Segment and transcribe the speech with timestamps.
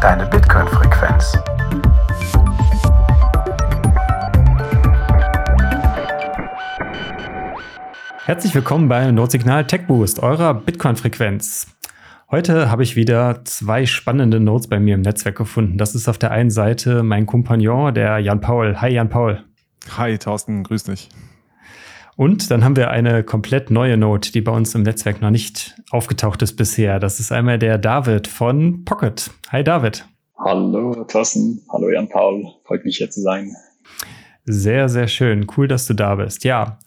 [0.00, 1.36] deine Bitcoin-Frequenz.
[8.24, 11.66] Herzlich willkommen bei Notsignal Tech Boost, eurer Bitcoin-Frequenz.
[12.30, 15.76] Heute habe ich wieder zwei spannende Notes bei mir im Netzwerk gefunden.
[15.76, 18.80] Das ist auf der einen Seite mein Kompagnon, der Jan Paul.
[18.80, 19.44] Hi Jan Paul.
[19.98, 21.10] Hi Thorsten, grüß dich.
[22.16, 25.76] Und dann haben wir eine komplett neue Note, die bei uns im Netzwerk noch nicht
[25.90, 26.98] aufgetaucht ist bisher.
[26.98, 29.30] Das ist einmal der David von Pocket.
[29.50, 30.04] Hi David.
[30.38, 33.54] Hallo Thorsten, hallo Jan Paul, freut mich hier zu sein.
[34.46, 35.46] Sehr, sehr schön.
[35.56, 36.44] Cool, dass du da bist.
[36.44, 36.78] Ja.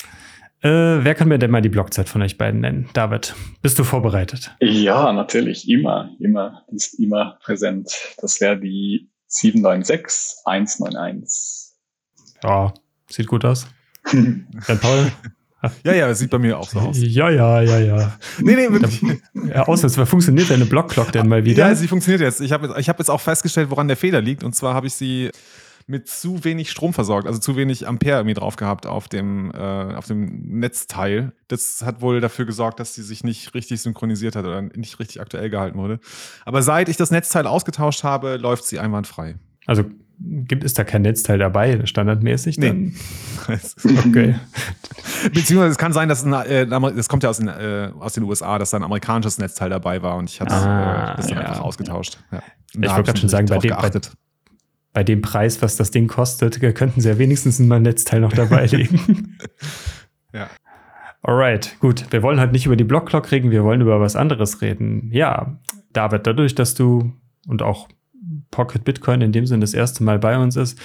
[0.62, 2.90] Äh, wer kann mir denn mal die Blockzeit von euch beiden nennen?
[2.94, 4.56] David, bist du vorbereitet?
[4.60, 7.92] Ja, natürlich, immer, immer, die ist immer präsent.
[8.22, 11.76] Das wäre die 796191.
[12.44, 12.74] Ja,
[13.10, 13.68] sieht gut aus.
[14.14, 15.12] Jan Paul?
[15.86, 16.98] Ja, ja, sieht bei mir auch so aus.
[17.00, 18.18] Ja, ja, ja, ja.
[18.40, 19.02] Nee, nee, wirklich.
[19.48, 21.70] Ja, außer funktioniert deine Blockclock denn mal wieder?
[21.70, 22.42] Ja, sie funktioniert jetzt.
[22.42, 24.44] Ich habe ich hab jetzt auch festgestellt, woran der Fehler liegt.
[24.44, 25.32] Und zwar habe ich sie
[25.88, 29.96] mit zu wenig Strom versorgt, also zu wenig Ampere irgendwie drauf gehabt auf dem, äh,
[29.96, 31.34] auf dem Netzteil.
[31.48, 35.22] Das hat wohl dafür gesorgt, dass sie sich nicht richtig synchronisiert hat oder nicht richtig
[35.22, 36.00] aktuell gehalten wurde.
[36.46, 39.36] Aber seit ich das Netzteil ausgetauscht habe, läuft sie einwandfrei.
[39.66, 39.84] Also
[40.20, 42.58] gibt es da kein Netzteil dabei, standardmäßig?
[42.58, 42.94] Dann?
[43.84, 44.00] Nee.
[44.08, 44.36] okay.
[45.34, 48.24] Beziehungsweise es kann sein, dass ein, äh, das kommt ja aus den, äh, aus den
[48.24, 51.40] USA, dass da ein amerikanisches Netzteil dabei war und ich habe ah, äh, das dann
[51.40, 51.44] ja.
[51.50, 52.20] einfach ausgetauscht.
[52.32, 52.42] Ja.
[52.72, 53.92] Ich wollte gerade schon sagen, bei dem, bei,
[54.94, 58.66] bei, dem Preis, was das Ding kostet, könnten sie ja wenigstens ein Netzteil noch dabei
[58.72, 59.38] legen.
[60.34, 60.48] ja.
[61.22, 62.06] Alright, gut.
[62.12, 65.10] Wir wollen halt nicht über die Blockclock reden, wir wollen über was anderes reden.
[65.12, 65.60] Ja,
[65.92, 67.12] David, dadurch, dass du
[67.46, 67.90] und auch
[68.54, 70.80] Pocket Bitcoin in dem Sinne das erste Mal bei uns ist.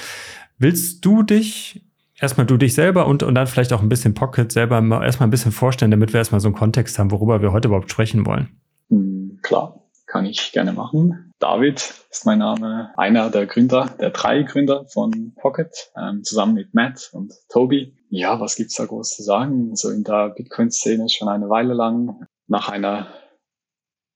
[0.57, 1.85] Willst du dich,
[2.19, 5.29] erstmal du dich selber und, und dann vielleicht auch ein bisschen Pocket selber mal, erstmal
[5.29, 8.27] ein bisschen vorstellen, damit wir erstmal so einen Kontext haben, worüber wir heute überhaupt sprechen
[8.27, 8.49] wollen?
[8.89, 11.33] Hm, klar, kann ich gerne machen.
[11.39, 16.75] David ist mein Name, einer der Gründer, der drei Gründer von Pocket, ähm, zusammen mit
[16.75, 17.95] Matt und Toby.
[18.09, 19.77] Ja, was gibt's da groß zu sagen?
[19.77, 22.27] So in der Bitcoin-Szene schon eine Weile lang.
[22.49, 23.09] Nach einer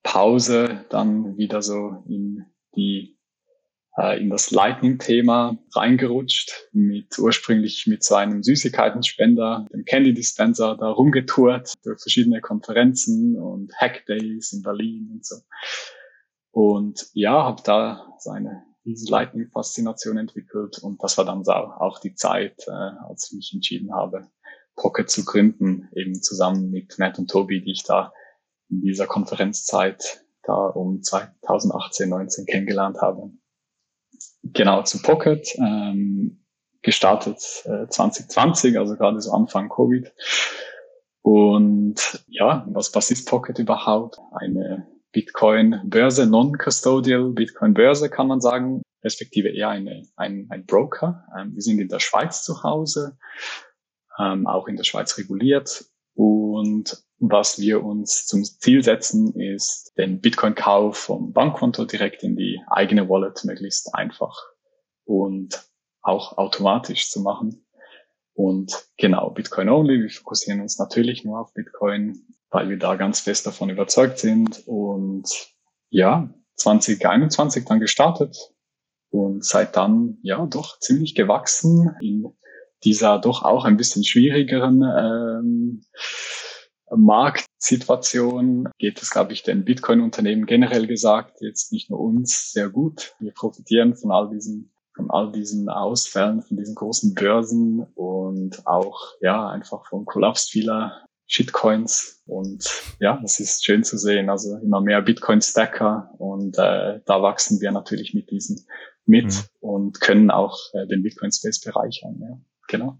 [0.02, 3.16] Pause dann wieder so in die
[3.97, 10.88] äh, in das Lightning-Thema reingerutscht, mit ursprünglich mit so einem Süßigkeitenspender, dem Candy Dispenser, da
[10.88, 15.36] rumgetourt durch verschiedene Konferenzen und Hackdays in Berlin und so.
[16.50, 22.66] Und ja, habe da seine diese Lightning-Faszination entwickelt und das war dann auch die Zeit,
[22.66, 22.70] äh,
[23.08, 24.26] als ich mich entschieden habe,
[24.75, 28.12] Pocket zu gründen, eben zusammen mit Matt und Toby, die ich da
[28.70, 33.31] in dieser Konferenzzeit da um 2018, 19 kennengelernt habe
[34.42, 36.44] genau zu Pocket, ähm,
[36.82, 40.12] gestartet äh, 2020, also gerade so Anfang Covid.
[41.22, 44.19] Und ja, was, was ist Pocket überhaupt?
[44.32, 51.25] Eine Bitcoin-Börse, non-custodial Bitcoin-Börse kann man sagen, respektive eher eine, ein, ein Broker.
[51.38, 53.19] Ähm, wir sind in der Schweiz zu Hause,
[54.19, 60.20] ähm, auch in der Schweiz reguliert und was wir uns zum Ziel setzen, ist, den
[60.20, 64.36] Bitcoin-Kauf vom Bankkonto direkt in die eigene Wallet möglichst einfach
[65.04, 65.62] und
[66.00, 67.64] auch automatisch zu machen.
[68.34, 70.02] Und genau, Bitcoin only.
[70.02, 74.66] Wir fokussieren uns natürlich nur auf Bitcoin, weil wir da ganz fest davon überzeugt sind.
[74.66, 75.28] Und
[75.90, 78.36] ja, 2021 dann gestartet
[79.10, 82.32] und seit dann ja doch ziemlich gewachsen in
[82.82, 85.84] dieser doch auch ein bisschen schwierigeren ähm,
[86.97, 93.14] Marktsituation geht es, glaube ich, den Bitcoin-Unternehmen generell gesagt, jetzt nicht nur uns, sehr gut.
[93.19, 99.12] Wir profitieren von all diesen, von all diesen Ausfällen, von diesen großen Börsen und auch,
[99.20, 102.22] ja, einfach vom Kollaps vieler Shitcoins.
[102.26, 102.69] Und
[103.00, 104.28] ja, das ist schön zu sehen.
[104.28, 108.66] Also immer mehr Bitcoin-Stacker und äh, da wachsen wir natürlich mit diesen
[109.04, 109.41] mit mhm.
[109.60, 112.20] und können auch äh, den Bitcoin-Space bereichern.
[112.20, 112.99] Ja, genau.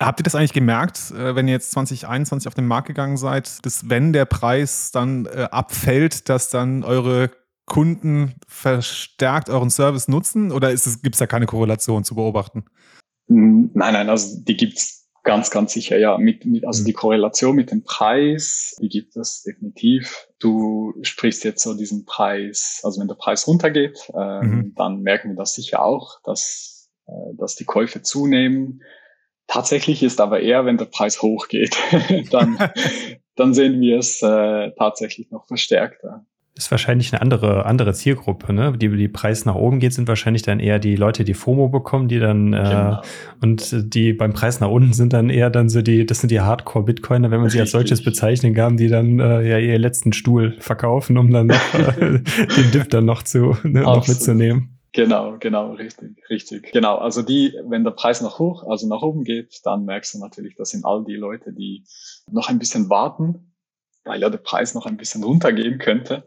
[0.00, 3.64] Habt ihr das eigentlich gemerkt, äh, wenn ihr jetzt 2021 auf den Markt gegangen seid,
[3.64, 7.30] dass wenn der Preis dann äh, abfällt, dass dann eure
[7.66, 12.64] Kunden verstärkt euren Service nutzen oder gibt es da keine Korrelation zu beobachten?
[13.28, 16.18] Hm, nein, nein, also die gibt es ganz, ganz sicher, ja.
[16.18, 20.28] Mit, mit, also die Korrelation mit dem Preis, die gibt es definitiv.
[20.38, 24.74] Du sprichst jetzt so diesen Preis, also wenn der Preis runtergeht, ähm, mhm.
[24.76, 28.82] dann merken wir das sicher auch, dass, äh, dass die Käufe zunehmen.
[29.46, 31.76] Tatsächlich ist aber eher, wenn der Preis hochgeht,
[32.30, 32.58] dann,
[33.36, 36.24] dann sehen wir es äh, tatsächlich noch verstärkter.
[36.56, 38.72] ist wahrscheinlich eine andere, andere Zielgruppe, ne?
[38.78, 42.08] Die, die Preis nach oben geht, sind wahrscheinlich dann eher die Leute, die FOMO bekommen,
[42.08, 43.02] die dann, äh, genau.
[43.42, 46.40] und die beim Preis nach unten sind dann eher dann so die, das sind die
[46.40, 50.56] Hardcore-Bitcoiner, wenn man sie als solches bezeichnen kann, die dann äh, ja ihr letzten Stuhl
[50.58, 54.73] verkaufen, um dann noch äh, den Dip dann noch zu, ne, noch mitzunehmen.
[54.94, 56.70] Genau, genau, richtig, richtig.
[56.70, 60.18] Genau, also die, wenn der Preis nach hoch, also nach oben geht, dann merkst du
[60.20, 61.84] natürlich, das sind all die Leute, die
[62.30, 63.52] noch ein bisschen warten,
[64.04, 66.24] weil ja der Preis noch ein bisschen runtergehen könnte.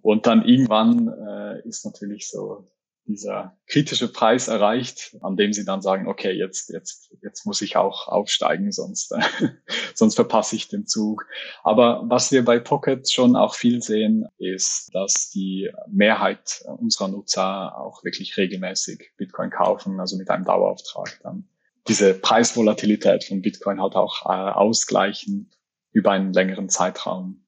[0.00, 2.70] Und dann irgendwann äh, ist natürlich so
[3.08, 7.76] dieser kritische Preis erreicht, an dem sie dann sagen, okay, jetzt, jetzt, jetzt muss ich
[7.76, 9.48] auch aufsteigen, sonst, äh,
[9.94, 11.26] sonst verpasse ich den Zug.
[11.64, 17.76] Aber was wir bei Pocket schon auch viel sehen, ist, dass die Mehrheit unserer Nutzer
[17.78, 21.48] auch wirklich regelmäßig Bitcoin kaufen, also mit einem Dauerauftrag dann
[21.88, 25.50] diese Preisvolatilität von Bitcoin halt auch äh, ausgleichen
[25.92, 27.46] über einen längeren Zeitraum.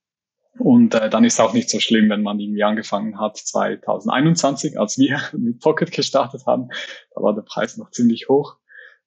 [0.58, 4.98] Und äh, dann ist auch nicht so schlimm, wenn man irgendwie angefangen hat 2021, als
[4.98, 6.68] wir mit Pocket gestartet haben.
[7.14, 8.56] Da war der Preis noch ziemlich hoch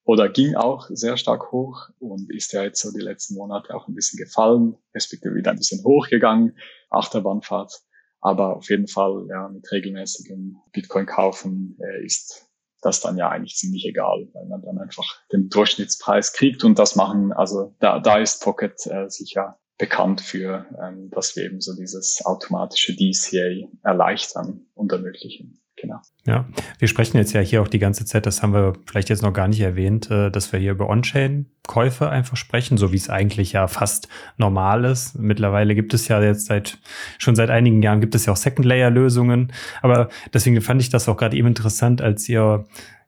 [0.05, 3.87] oder ging auch sehr stark hoch und ist ja jetzt so die letzten Monate auch
[3.87, 6.57] ein bisschen gefallen, respektive wieder ein bisschen hochgegangen,
[6.89, 7.81] Achterbahnfahrt.
[8.19, 12.49] Aber auf jeden Fall, ja, mit regelmäßigem Bitcoin kaufen äh, ist
[12.81, 16.95] das dann ja eigentlich ziemlich egal, weil man dann einfach den Durchschnittspreis kriegt und das
[16.95, 21.75] machen, also da, da ist Pocket äh, sicher bekannt für, ähm, dass wir eben so
[21.75, 25.59] dieses automatische DCA erleichtern und ermöglichen.
[25.75, 25.99] Genau.
[26.25, 26.47] Ja,
[26.79, 29.33] wir sprechen jetzt ja hier auch die ganze Zeit, das haben wir vielleicht jetzt noch
[29.33, 33.51] gar nicht erwähnt, äh, dass wir hier über On-Chain-Käufe einfach sprechen, so wie es eigentlich
[33.51, 35.19] ja fast normal ist.
[35.19, 36.77] Mittlerweile gibt es ja jetzt seit,
[37.17, 39.51] schon seit einigen Jahren gibt es ja auch Second-Layer-Lösungen.
[39.81, 42.65] Aber deswegen fand ich das auch gerade eben interessant, als ihr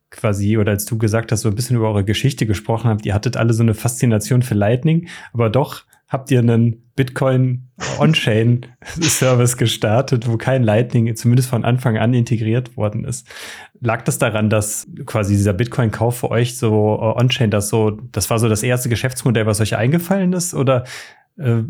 [0.09, 3.05] quasi oder als du gesagt hast, so ein bisschen über eure Geschichte gesprochen habt.
[3.05, 7.69] Ihr hattet alle so eine Faszination für Lightning, aber doch habt ihr einen Bitcoin
[7.99, 13.27] On-Chain-Service gestartet, wo kein Lightning zumindest von Anfang an integriert worden ist.
[13.81, 18.29] Lag das daran, dass quasi dieser Bitcoin-Kauf für euch so uh, On-Chain, das so, das
[18.29, 20.53] war so das erste Geschäftsmodell, was euch eingefallen ist?
[20.53, 20.85] Oder
[21.37, 21.63] äh,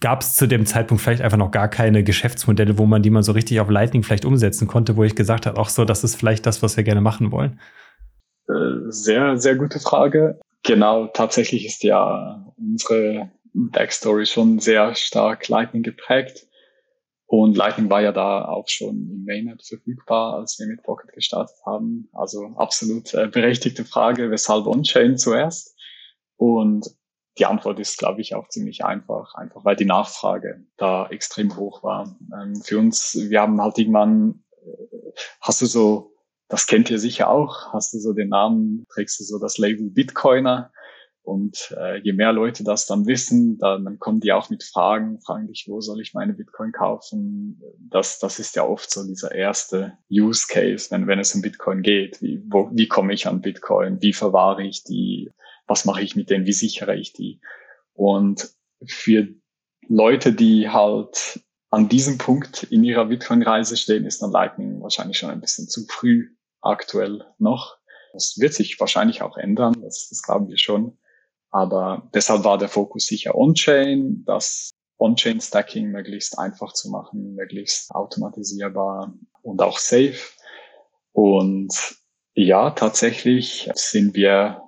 [0.00, 3.22] gab es zu dem Zeitpunkt vielleicht einfach noch gar keine Geschäftsmodelle, wo man die man
[3.22, 6.16] so richtig auf Lightning vielleicht umsetzen konnte, wo ich gesagt habe, auch so, das ist
[6.16, 7.60] vielleicht das, was wir gerne machen wollen?
[8.48, 10.40] Äh, sehr, sehr gute Frage.
[10.66, 16.48] Genau, tatsächlich ist ja unsere Backstory schon sehr stark Lightning geprägt.
[17.26, 21.56] Und Lightning war ja da auch schon im Mainnet verfügbar, als wir mit Pocket gestartet
[21.64, 22.08] haben.
[22.12, 25.76] Also absolut äh, berechtigte Frage, weshalb On-Chain zuerst?
[26.36, 26.86] Und
[27.38, 31.84] die Antwort ist, glaube ich, auch ziemlich einfach, einfach weil die Nachfrage da extrem hoch
[31.84, 32.16] war.
[32.32, 36.15] Ähm, für uns, wir haben halt irgendwann, äh, hast du so
[36.48, 37.72] das kennt ihr sicher auch.
[37.72, 40.72] Hast du so den Namen, trägst du so das Label Bitcoiner.
[41.22, 45.20] Und äh, je mehr Leute das dann wissen, dann, dann kommen die auch mit Fragen,
[45.20, 47.60] fragen dich, wo soll ich meine Bitcoin kaufen?
[47.80, 51.82] Das, das ist ja oft so dieser erste Use Case, wenn, wenn es um Bitcoin
[51.82, 52.22] geht.
[52.22, 54.00] Wie, wo, wie komme ich an Bitcoin?
[54.00, 55.32] Wie verwahre ich die?
[55.66, 56.46] Was mache ich mit denen?
[56.46, 57.40] Wie sichere ich die?
[57.92, 58.48] Und
[58.84, 59.26] für
[59.88, 61.40] Leute, die halt
[61.70, 65.84] an diesem Punkt in ihrer Bitcoin-Reise stehen, ist dann Lightning wahrscheinlich schon ein bisschen zu
[65.88, 66.35] früh
[66.66, 67.78] aktuell noch.
[68.12, 70.98] Das wird sich wahrscheinlich auch ändern, das, das glauben wir schon.
[71.50, 79.14] Aber deshalb war der Fokus sicher On-Chain, das On-Chain-Stacking möglichst einfach zu machen, möglichst automatisierbar
[79.42, 80.16] und auch safe.
[81.12, 81.96] Und
[82.34, 84.62] ja, tatsächlich sind wir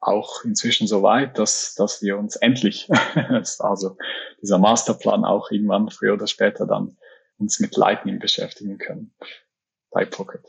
[0.00, 2.90] auch inzwischen so weit, dass, dass wir uns endlich,
[3.58, 3.96] also
[4.42, 6.96] dieser Masterplan auch irgendwann früher oder später dann
[7.38, 9.14] uns mit Lightning beschäftigen können
[9.90, 10.44] bei Pocket.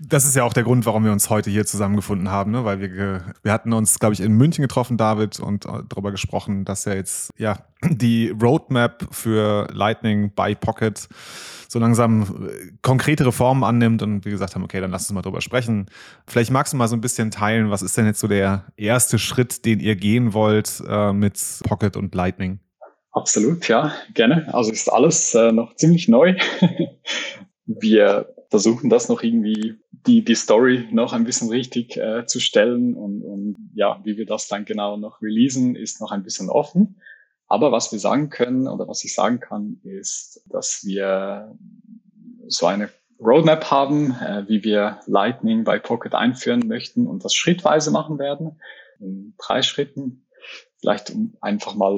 [0.00, 2.64] Das ist ja auch der Grund, warum wir uns heute hier zusammengefunden haben, ne?
[2.64, 6.64] weil wir, wir hatten uns, glaube ich, in München getroffen, David, und äh, darüber gesprochen,
[6.64, 11.08] dass ja jetzt ja die Roadmap für Lightning by Pocket
[11.68, 15.22] so langsam äh, konkretere Formen annimmt und wir gesagt haben, okay, dann lass uns mal
[15.22, 15.86] drüber sprechen.
[16.26, 19.18] Vielleicht magst du mal so ein bisschen teilen, was ist denn jetzt so der erste
[19.18, 22.60] Schritt, den ihr gehen wollt äh, mit Pocket und Lightning?
[23.12, 24.52] Absolut, ja, gerne.
[24.54, 26.36] Also ist alles äh, noch ziemlich neu.
[27.66, 29.76] wir versuchen das noch irgendwie,
[30.06, 34.26] die, die Story noch ein bisschen richtig äh, zu stellen und, und ja, wie wir
[34.26, 37.00] das dann genau noch releasen, ist noch ein bisschen offen.
[37.46, 41.56] Aber was wir sagen können oder was ich sagen kann, ist, dass wir
[42.46, 42.90] so eine
[43.20, 48.60] Roadmap haben, äh, wie wir Lightning bei Pocket einführen möchten und das schrittweise machen werden,
[49.00, 50.26] in drei Schritten.
[50.78, 51.96] Vielleicht um einfach mal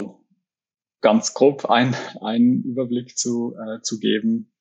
[1.01, 4.53] ganz grob ein, einen Überblick zu, äh, zu geben.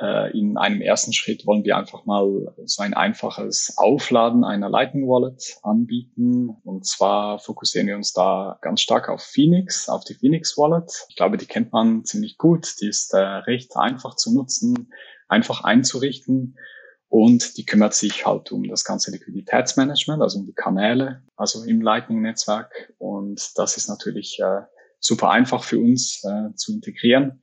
[0.00, 5.06] Äh, in einem ersten Schritt wollen wir einfach mal so ein einfaches Aufladen einer Lightning
[5.06, 6.56] Wallet anbieten.
[6.64, 11.06] Und zwar fokussieren wir uns da ganz stark auf Phoenix, auf die Phoenix Wallet.
[11.10, 12.80] Ich glaube, die kennt man ziemlich gut.
[12.80, 14.90] Die ist äh, recht einfach zu nutzen,
[15.28, 16.56] einfach einzurichten.
[17.08, 21.80] Und die kümmert sich halt um das ganze Liquiditätsmanagement, also um die Kanäle, also im
[21.80, 22.94] Lightning-Netzwerk.
[22.98, 24.62] Und das ist natürlich äh,
[25.00, 27.42] super einfach für uns äh, zu integrieren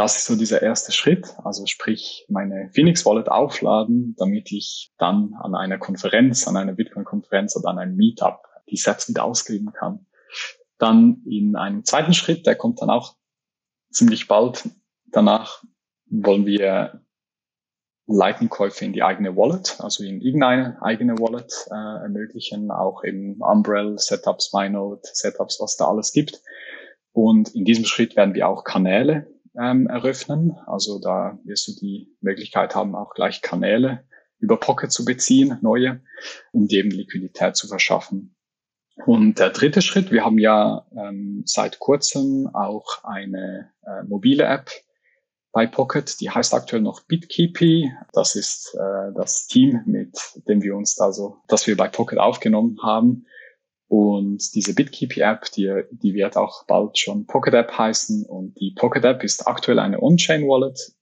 [0.00, 5.34] das ist so dieser erste Schritt, also sprich meine Phoenix Wallet aufladen, damit ich dann
[5.42, 8.40] an einer Konferenz, an einer Bitcoin-Konferenz oder an einem Meetup
[8.70, 10.06] die Sets wieder ausgeben kann.
[10.78, 13.14] Dann in einem zweiten Schritt, der kommt dann auch
[13.90, 14.70] ziemlich bald
[15.04, 15.62] danach,
[16.06, 17.02] wollen wir
[18.06, 23.98] Lightning-Käufe in die eigene Wallet, also in irgendeine eigene Wallet äh, ermöglichen, auch im Umbrell,
[23.98, 26.40] Setups, MyNote, Setups, was da alles gibt.
[27.12, 29.26] Und in diesem Schritt werden wir auch Kanäle
[29.58, 30.56] ähm, eröffnen.
[30.66, 34.04] Also da wirst du die Möglichkeit haben, auch gleich Kanäle
[34.38, 36.00] über Pocket zu beziehen, neue,
[36.52, 38.34] um dir eben Liquidität zu verschaffen.
[39.06, 44.70] Und der dritte Schritt, wir haben ja ähm, seit kurzem auch eine äh, mobile App
[45.52, 47.92] bei Pocket, die heißt aktuell noch BitKeepy.
[48.12, 50.16] Das ist äh, das Team, mit
[50.48, 53.26] dem wir uns da so, das wir bei Pocket aufgenommen haben.
[53.90, 58.24] Und diese BitKeepy-App, die, die wird auch bald schon Pocket App heißen.
[58.24, 60.92] Und die Pocket App ist aktuell eine On-Chain-Wallet.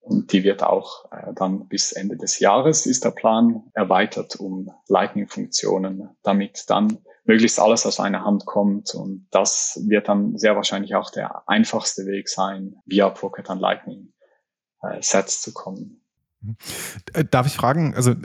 [0.00, 4.72] Und die wird auch äh, dann bis Ende des Jahres, ist der Plan, erweitert um
[4.88, 8.92] Lightning-Funktionen, damit dann möglichst alles aus einer Hand kommt.
[8.92, 15.38] Und das wird dann sehr wahrscheinlich auch der einfachste Weg sein, via Pocket an Lightning-Sets
[15.38, 16.00] äh, zu kommen.
[17.12, 18.16] Äh, darf ich fragen, also äh,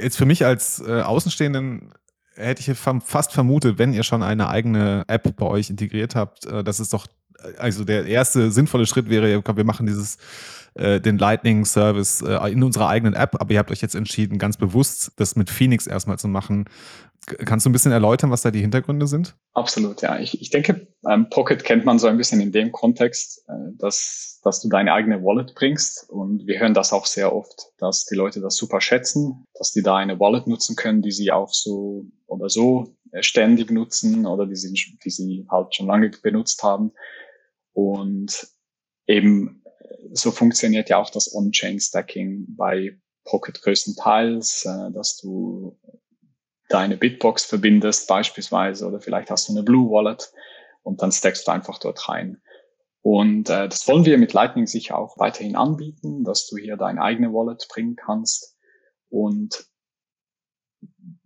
[0.00, 1.92] jetzt für mich als äh, Außenstehenden
[2.36, 6.64] hätte ich fast vermutet, wenn ihr schon eine eigene App bei euch integriert habt, äh,
[6.64, 7.06] dass es doch,
[7.38, 10.18] äh, also der erste sinnvolle Schritt wäre, wir machen dieses,
[10.74, 14.56] äh, den Lightning Service in unserer eigenen App, aber ihr habt euch jetzt entschieden, ganz
[14.56, 16.66] bewusst das mit Phoenix erstmal zu machen,
[17.24, 19.36] Kannst du ein bisschen erläutern, was da die Hintergründe sind?
[19.52, 20.18] Absolut, ja.
[20.18, 23.44] Ich, ich denke, ähm, Pocket kennt man so ein bisschen in dem Kontext,
[23.78, 26.10] dass, dass du deine eigene Wallet bringst.
[26.10, 29.82] Und wir hören das auch sehr oft, dass die Leute das super schätzen, dass die
[29.82, 34.46] da eine Wallet nutzen können, die sie auch so oder so äh, ständig nutzen oder
[34.46, 36.92] die sie, die sie halt schon lange benutzt haben.
[37.72, 38.48] Und
[39.06, 45.78] eben äh, so funktioniert ja auch das On-Chain-Stacking bei Pocket größtenteils, äh, dass du
[46.68, 50.32] deine Bitbox verbindest beispielsweise oder vielleicht hast du eine Blue Wallet
[50.82, 52.40] und dann stackst du einfach dort rein.
[53.02, 57.02] Und äh, das wollen wir mit Lightning sicher auch weiterhin anbieten, dass du hier deine
[57.02, 58.56] eigene Wallet bringen kannst
[59.10, 59.66] und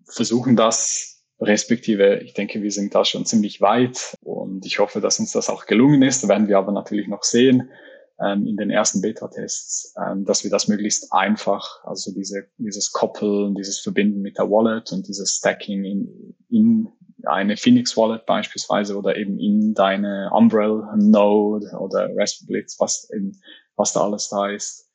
[0.06, 5.20] versuchen das respektive, ich denke, wir sind da schon ziemlich weit und ich hoffe, dass
[5.20, 6.26] uns das auch gelungen ist.
[6.28, 7.70] Werden wir aber natürlich noch sehen,
[8.18, 13.54] ähm, in den ersten Beta-Tests, ähm, dass wir das möglichst einfach, also diese, dieses Koppeln,
[13.54, 16.88] dieses Verbinden mit der Wallet und dieses Stacking in, in
[17.24, 23.38] eine Phoenix Wallet beispielsweise oder eben in deine Umbrell Node oder Raspberry was eben,
[23.76, 24.88] was da alles da ist,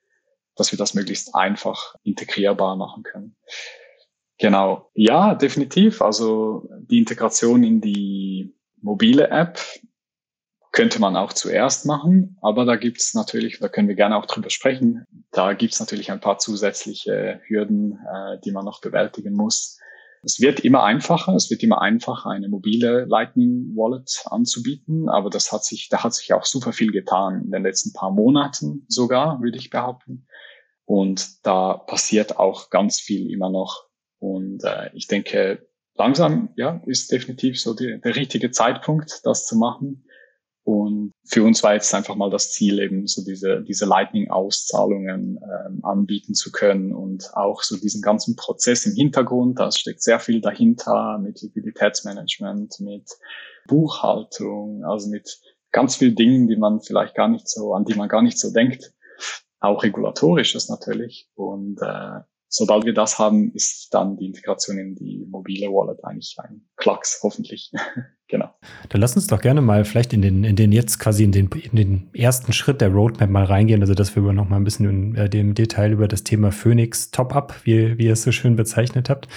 [0.55, 3.35] dass wir das möglichst einfach integrierbar machen können.
[4.41, 4.89] Genau.
[4.95, 6.01] Ja, definitiv.
[6.01, 9.59] Also die Integration in die mobile App
[10.71, 14.49] könnte man auch zuerst machen, aber da gibt's natürlich, da können wir gerne auch drüber
[14.49, 19.77] sprechen, da gibt's natürlich ein paar zusätzliche Hürden, äh, die man noch bewältigen muss.
[20.23, 25.51] Es wird immer einfacher, es wird immer einfacher, eine mobile Lightning Wallet anzubieten, aber das
[25.51, 29.39] hat sich, da hat sich auch super viel getan in den letzten paar Monaten sogar,
[29.41, 30.25] würde ich behaupten.
[30.85, 33.90] Und da passiert auch ganz viel immer noch.
[34.21, 39.57] Und äh, ich denke, langsam, ja, ist definitiv so die, der richtige Zeitpunkt, das zu
[39.57, 40.05] machen.
[40.63, 45.83] Und für uns war jetzt einfach mal das Ziel, eben so diese, diese Lightning-Auszahlungen ähm,
[45.83, 50.39] anbieten zu können und auch so diesen ganzen Prozess im Hintergrund, da steckt sehr viel
[50.39, 53.09] dahinter mit Liquiditätsmanagement, mit
[53.67, 58.07] Buchhaltung, also mit ganz vielen Dingen, die man vielleicht gar nicht so, an die man
[58.07, 58.93] gar nicht so denkt.
[59.59, 61.27] Auch regulatorisches natürlich.
[61.33, 62.19] Und äh,
[62.51, 67.21] sobald wir das haben, ist dann die Integration in die mobile Wallet eigentlich ein Klacks,
[67.23, 67.71] hoffentlich.
[68.27, 68.49] genau.
[68.89, 71.47] Dann lass uns doch gerne mal vielleicht in den, in den jetzt quasi in den,
[71.47, 74.89] in den ersten Schritt der Roadmap mal reingehen, also dass wir noch mal ein bisschen
[74.89, 78.57] in äh, dem Detail über das Thema Phoenix Top-Up, wie, wie ihr es so schön
[78.57, 79.29] bezeichnet habt,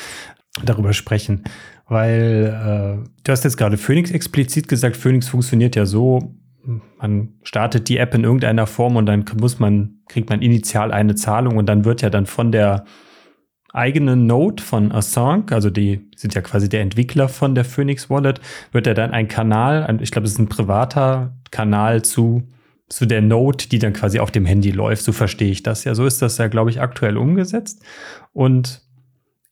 [0.65, 1.45] darüber sprechen.
[1.87, 6.35] Weil äh, du hast jetzt gerade Phoenix explizit gesagt, Phoenix funktioniert ja so,
[6.99, 11.15] man startet die App in irgendeiner Form und dann muss man, kriegt man initial eine
[11.15, 12.87] Zahlung und dann wird ja dann von der
[13.75, 18.41] eigenen Node von Assange, also die sind ja quasi der Entwickler von der Phoenix Wallet,
[18.73, 22.45] wird er dann ein Kanal, ich glaube, es ist ein privater Kanal zu
[22.89, 25.03] zu der Node, die dann quasi auf dem Handy läuft.
[25.03, 25.95] So verstehe ich das ja.
[25.95, 27.83] So ist das ja, glaube ich, aktuell umgesetzt.
[28.33, 28.83] Und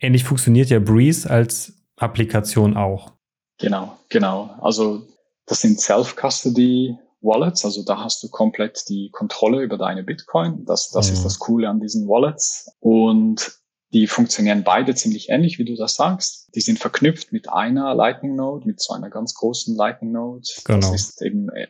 [0.00, 3.12] ähnlich funktioniert ja Breeze als Applikation auch.
[3.58, 4.54] Genau, genau.
[4.60, 5.06] Also
[5.46, 10.64] das sind Self-Custody Wallets, also da hast du komplett die Kontrolle über deine Bitcoin.
[10.64, 11.14] Das, das mhm.
[11.14, 12.70] ist das Coole an diesen Wallets.
[12.80, 13.52] Und
[13.92, 16.48] die funktionieren beide ziemlich ähnlich, wie du das sagst.
[16.54, 20.46] Die sind verknüpft mit einer Lightning Node, mit so einer ganz großen Lightning Node.
[20.64, 20.80] Genau.
[20.80, 21.68] Das ist eben äh,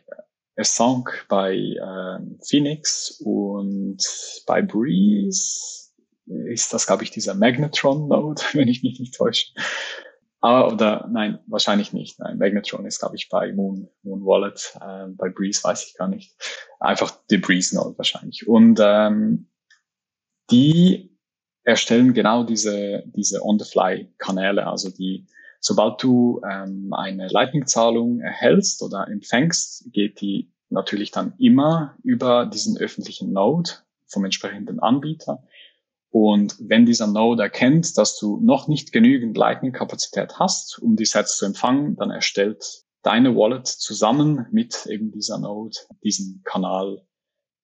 [0.55, 3.97] Async bei äh, Phoenix und
[4.47, 5.91] bei Breeze
[6.25, 9.47] ist das, glaube ich, dieser Magnetron Node, wenn ich mich nicht täusche.
[10.39, 12.19] Ah, oder nein, wahrscheinlich nicht.
[12.19, 14.77] Nein, Magnetron ist, glaube ich, bei Moon, Moon Wallet.
[14.81, 16.35] Äh, bei Breeze weiß ich gar nicht.
[16.79, 18.47] Einfach die Breeze Node wahrscheinlich.
[18.47, 19.49] Und ähm,
[20.51, 21.12] die
[21.63, 25.25] erstellen genau diese, diese On-the-Fly-Kanäle, also die,
[25.59, 32.77] sobald du ähm, eine Lightning-Zahlung erhältst oder empfängst, geht die natürlich dann immer über diesen
[32.77, 33.69] öffentlichen Node
[34.07, 35.43] vom entsprechenden Anbieter.
[36.09, 41.37] Und wenn dieser Node erkennt, dass du noch nicht genügend Lightning-Kapazität hast, um die Sets
[41.37, 47.03] zu empfangen, dann erstellt deine Wallet zusammen mit eben dieser Node diesen Kanal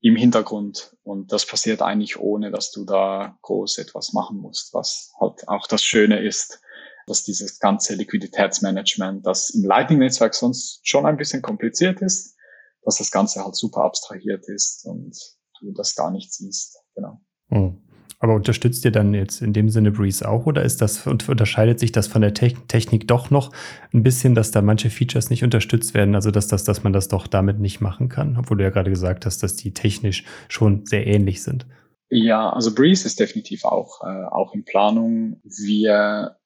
[0.02, 0.96] im Hintergrund.
[1.04, 5.68] Und das passiert eigentlich ohne, dass du da groß etwas machen musst, was halt auch
[5.68, 6.62] das Schöne ist,
[7.06, 12.36] dass dieses ganze Liquiditätsmanagement, das im Lightning-Netzwerk sonst schon ein bisschen kompliziert ist,
[12.84, 15.18] dass das Ganze halt super abstrahiert ist und
[15.60, 16.80] du das gar nicht siehst.
[16.96, 17.20] Genau.
[17.50, 17.79] Hm.
[18.18, 21.92] Aber unterstützt ihr dann jetzt in dem Sinne Breeze auch oder ist das unterscheidet sich
[21.92, 23.52] das von der Technik doch noch
[23.94, 27.08] ein bisschen, dass da manche Features nicht unterstützt werden, also dass, dass, dass man das
[27.08, 30.86] doch damit nicht machen kann, obwohl du ja gerade gesagt hast, dass die technisch schon
[30.86, 31.66] sehr ähnlich sind.
[32.10, 35.40] Ja, also Breeze ist definitiv auch, äh, auch in Planung.
[35.44, 36.38] Wir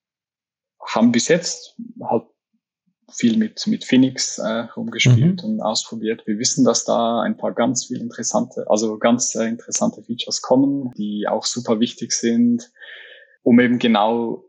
[0.85, 2.23] haben bis jetzt halt
[3.15, 5.49] viel mit, mit Phoenix äh, rumgespielt mhm.
[5.49, 6.25] und ausprobiert.
[6.25, 10.91] Wir wissen, dass da ein paar ganz viel interessante, also ganz äh, interessante Features kommen,
[10.97, 12.71] die auch super wichtig sind,
[13.43, 14.45] um eben genau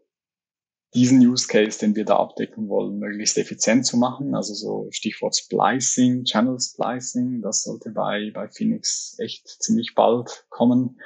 [0.94, 4.35] diesen Use Case, den wir da abdecken wollen, möglichst effizient zu machen.
[4.35, 11.00] Also so Stichwort Splicing, Channel Splicing, das sollte bei, bei Phoenix echt ziemlich bald kommen.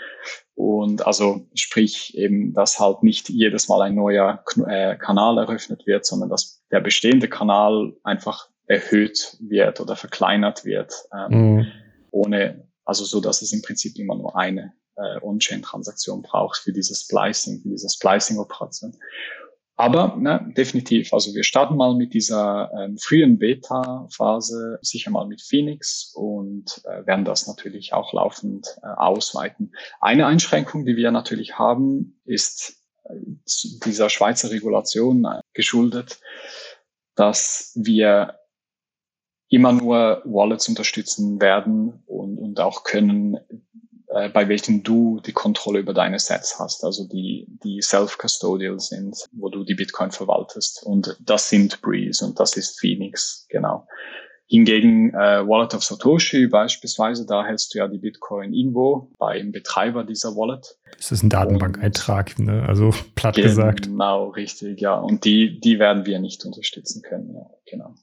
[0.54, 6.04] Und also sprich eben, dass halt nicht jedes Mal ein neuer äh, Kanal eröffnet wird,
[6.04, 11.66] sondern dass der bestehende Kanal einfach erhöht wird oder verkleinert wird, ähm, mhm.
[12.10, 17.02] ohne, also so, dass es im Prinzip immer nur eine äh, On-Chain-Transaktion braucht für dieses
[17.02, 18.96] Splicing, für diese Splicing-Operation.
[19.78, 25.40] Aber ne, definitiv, also wir starten mal mit dieser ähm, frühen Beta-Phase, sicher mal mit
[25.40, 29.72] Phoenix und äh, werden das natürlich auch laufend äh, ausweiten.
[30.00, 33.14] Eine Einschränkung, die wir natürlich haben, ist äh,
[33.84, 36.18] dieser Schweizer Regulation äh, geschuldet,
[37.18, 38.38] dass wir
[39.48, 43.38] immer nur Wallets unterstützen werden und, und auch können,
[44.08, 49.16] äh, bei welchen du die Kontrolle über deine Sets hast, also die, die self-custodial sind,
[49.32, 50.84] wo du die Bitcoin verwaltest.
[50.84, 53.88] Und das sind Breeze und das ist Phoenix, genau.
[54.50, 60.04] Hingegen äh, Wallet of Satoshi beispielsweise, da hältst du ja die Bitcoin irgendwo beim Betreiber
[60.04, 60.78] dieser Wallet.
[60.96, 62.64] Das ist ein Datenbankeintrag, ne?
[62.66, 63.82] also platt genau, gesagt.
[63.84, 64.94] Genau, richtig, ja.
[64.94, 67.94] Und die, die werden wir nicht unterstützen können, ja, genau.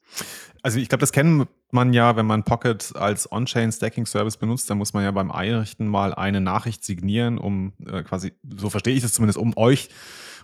[0.62, 4.94] Also ich glaube, das kennt man ja, wenn man Pocket als On-Chain-Stacking-Service benutzt, dann muss
[4.94, 9.14] man ja beim Einrichten mal eine Nachricht signieren, um äh, quasi, so verstehe ich es
[9.14, 9.90] zumindest, um euch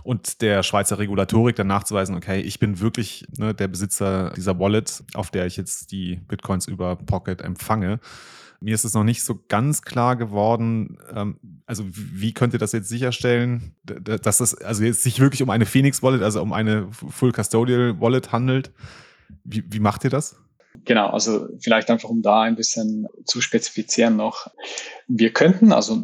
[0.04, 5.04] und der Schweizer Regulatorik dann nachzuweisen, okay, ich bin wirklich ne, der Besitzer dieser Wallet,
[5.14, 8.00] auf der ich jetzt die Bitcoins über Pocket empfange.
[8.60, 12.74] Mir ist es noch nicht so ganz klar geworden, ähm, also wie könnt ihr das
[12.74, 16.88] jetzt sicherstellen, dass das also jetzt sich wirklich um eine Phoenix Wallet, also um eine
[16.92, 18.72] Full Custodial Wallet handelt?
[19.44, 20.36] Wie, wie macht ihr das?
[20.86, 24.48] Genau, also vielleicht einfach um da ein bisschen zu spezifizieren noch.
[25.08, 26.02] Wir könnten, also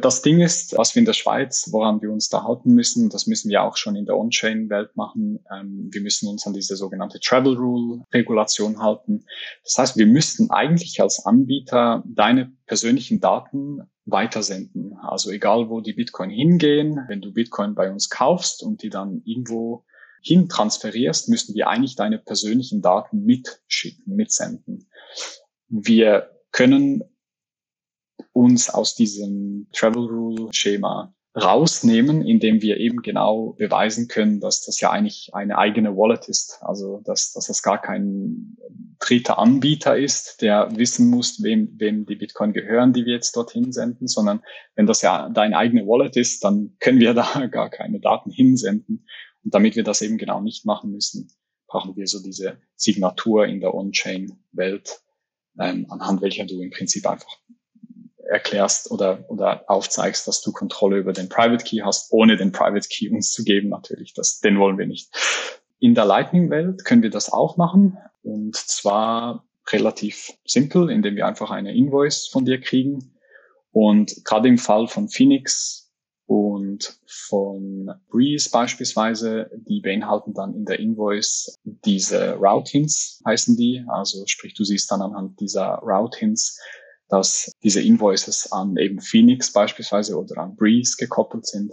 [0.00, 3.26] das Ding ist, was wir in der Schweiz, woran wir uns da halten müssen, das
[3.26, 5.38] müssen wir auch schon in der On-Chain-Welt machen.
[5.54, 9.24] Ähm, wir müssen uns an diese sogenannte Travel Rule-Regulation halten.
[9.62, 14.96] Das heißt, wir müssten eigentlich als Anbieter deine persönlichen Daten weitersenden.
[15.00, 19.22] Also egal, wo die Bitcoin hingehen, wenn du Bitcoin bei uns kaufst und die dann
[19.24, 19.84] irgendwo
[20.22, 24.90] hin transferierst, müssen wir eigentlich deine persönlichen Daten mitschicken, mitsenden.
[25.68, 27.04] Wir können
[28.32, 34.80] uns aus diesem Travel Rule Schema rausnehmen, indem wir eben genau beweisen können, dass das
[34.80, 36.58] ja eigentlich eine eigene Wallet ist.
[36.62, 38.56] Also, dass, dass das gar kein
[38.98, 43.72] dritter Anbieter ist, der wissen muss, wem, wem die Bitcoin gehören, die wir jetzt dorthin
[43.72, 44.40] senden, sondern
[44.74, 49.06] wenn das ja deine eigene Wallet ist, dann können wir da gar keine Daten hinsenden.
[49.48, 51.32] Und damit wir das eben genau nicht machen müssen,
[51.68, 55.00] brauchen wir so diese Signatur in der On-Chain-Welt,
[55.58, 57.34] ähm, anhand welcher du im Prinzip einfach
[58.28, 62.86] erklärst oder, oder aufzeigst, dass du Kontrolle über den Private Key hast, ohne den Private
[62.90, 64.12] Key uns zu geben natürlich.
[64.12, 65.08] Das, den wollen wir nicht.
[65.78, 71.50] In der Lightning-Welt können wir das auch machen und zwar relativ simpel, indem wir einfach
[71.50, 73.14] eine Invoice von dir kriegen.
[73.70, 75.87] Und gerade im Fall von Phoenix
[76.28, 83.82] und von Breeze beispielsweise, die beinhalten dann in der Invoice diese Routines, heißen die.
[83.88, 86.60] Also sprich, du siehst dann anhand dieser Routines,
[87.08, 91.72] dass diese Invoices an eben Phoenix beispielsweise oder an Breeze gekoppelt sind.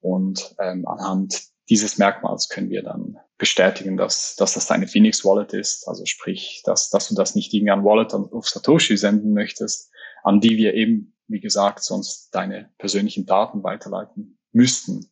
[0.00, 5.52] Und ähm, anhand dieses Merkmals können wir dann bestätigen, dass, dass das deine Phoenix Wallet
[5.52, 5.86] ist.
[5.86, 9.90] Also sprich, dass, dass du das nicht irgendwie an Wallet auf Satoshi senden möchtest,
[10.22, 15.10] an die wir eben, wie gesagt, sonst deine persönlichen Daten weiterleiten müssten.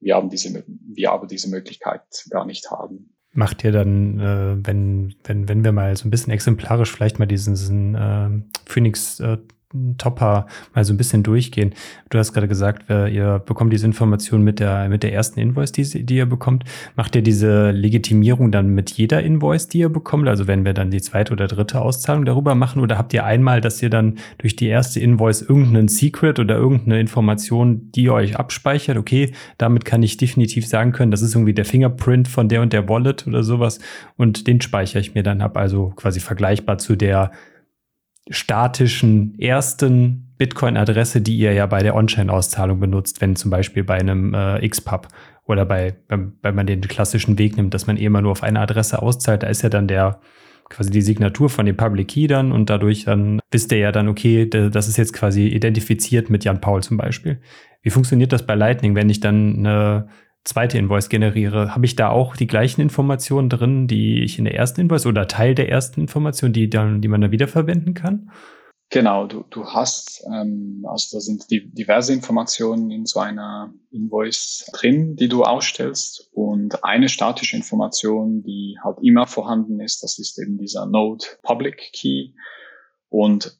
[0.00, 5.14] Wir haben diese, wir aber diese Möglichkeit gar nicht haben macht ihr dann, äh, wenn,
[5.24, 8.30] wenn, wenn wir mal so ein bisschen exemplarisch vielleicht mal diesen äh,
[8.64, 9.38] Phoenix äh,
[9.98, 11.74] Topper mal so ein bisschen durchgehen.
[12.08, 16.06] Du hast gerade gesagt, ihr bekommt diese Information mit der, mit der ersten Invoice, die,
[16.06, 16.64] die ihr bekommt.
[16.94, 20.28] Macht ihr diese Legitimierung dann mit jeder Invoice, die ihr bekommt?
[20.28, 22.80] Also wenn wir dann die zweite oder dritte Auszahlung darüber machen?
[22.80, 27.00] Oder habt ihr einmal, dass ihr dann durch die erste Invoice irgendeinen Secret oder irgendeine
[27.00, 28.96] Information, die ihr euch abspeichert?
[28.96, 32.72] Okay, damit kann ich definitiv sagen können, das ist irgendwie der Fingerprint von der und
[32.72, 33.80] der Wallet oder sowas.
[34.16, 35.56] Und den speichere ich mir dann ab.
[35.56, 37.32] Also quasi vergleichbar zu der
[38.28, 44.34] statischen ersten Bitcoin-Adresse, die ihr ja bei der On-Chain-Auszahlung benutzt, wenn zum Beispiel bei einem
[44.34, 45.08] äh, XPub
[45.44, 48.42] oder bei, wenn, wenn man den klassischen Weg nimmt, dass man eh immer nur auf
[48.42, 50.20] eine Adresse auszahlt, da ist ja dann der
[50.68, 54.08] quasi die Signatur von dem Public Key dann und dadurch dann wisst ihr ja dann,
[54.08, 57.40] okay, das ist jetzt quasi identifiziert mit Jan Paul zum Beispiel.
[57.82, 60.08] Wie funktioniert das bei Lightning, wenn ich dann eine
[60.46, 64.54] zweite Invoice generiere, habe ich da auch die gleichen Informationen drin, die ich in der
[64.54, 68.30] ersten Invoice oder Teil der ersten Information, die dann, die man dann wiederverwenden kann?
[68.90, 74.70] Genau, du, du hast, ähm, also da sind die, diverse Informationen in so einer Invoice
[74.72, 76.30] drin, die du ausstellst.
[76.32, 81.90] Und eine statische Information, die halt immer vorhanden ist, das ist eben dieser Node Public
[81.92, 82.30] Key.
[83.08, 83.58] Und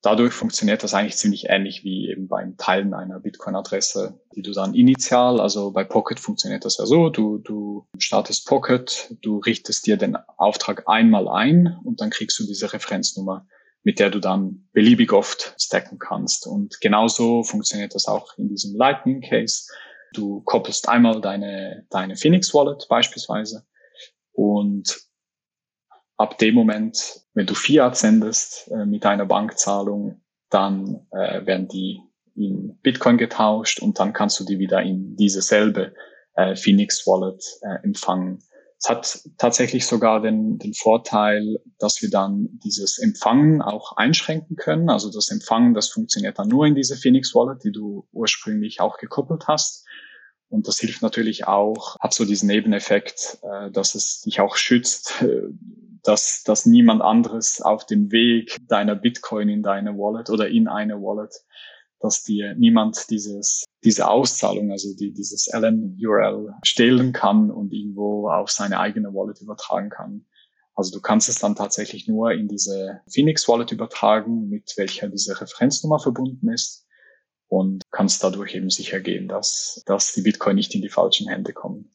[0.00, 4.74] Dadurch funktioniert das eigentlich ziemlich ähnlich wie eben beim Teilen einer Bitcoin-Adresse, die du dann
[4.74, 9.96] initial, also bei Pocket funktioniert das ja so, du, du startest Pocket, du richtest dir
[9.96, 13.48] den Auftrag einmal ein und dann kriegst du diese Referenznummer,
[13.82, 16.46] mit der du dann beliebig oft stacken kannst.
[16.46, 19.64] Und genauso funktioniert das auch in diesem Lightning Case.
[20.12, 23.66] Du koppelst einmal deine, deine Phoenix Wallet beispielsweise
[24.32, 25.07] und
[26.18, 32.00] ab dem Moment, wenn du Fiat sendest äh, mit einer Bankzahlung, dann äh, werden die
[32.34, 35.94] in Bitcoin getauscht und dann kannst du die wieder in diese selbe
[36.34, 38.40] äh, Phoenix Wallet äh, empfangen.
[38.80, 44.88] Es hat tatsächlich sogar den, den Vorteil, dass wir dann dieses Empfangen auch einschränken können.
[44.88, 48.98] Also das Empfangen, das funktioniert dann nur in diese Phoenix Wallet, die du ursprünglich auch
[48.98, 49.84] gekoppelt hast.
[50.48, 55.22] Und das hilft natürlich auch, hat so diesen Nebeneffekt, äh, dass es dich auch schützt,
[55.22, 55.42] äh,
[56.02, 60.94] dass, dass niemand anderes auf dem Weg deiner Bitcoin in deine Wallet oder in eine
[61.02, 61.34] Wallet,
[62.00, 68.50] dass dir niemand dieses, diese Auszahlung, also die, dieses LN-URL stehlen kann und irgendwo auf
[68.50, 70.24] seine eigene Wallet übertragen kann.
[70.74, 75.38] Also du kannst es dann tatsächlich nur in diese Phoenix Wallet übertragen, mit welcher diese
[75.38, 76.87] Referenznummer verbunden ist
[77.48, 81.52] und kannst dadurch eben sicher gehen, dass, dass die Bitcoin nicht in die falschen Hände
[81.52, 81.90] kommen.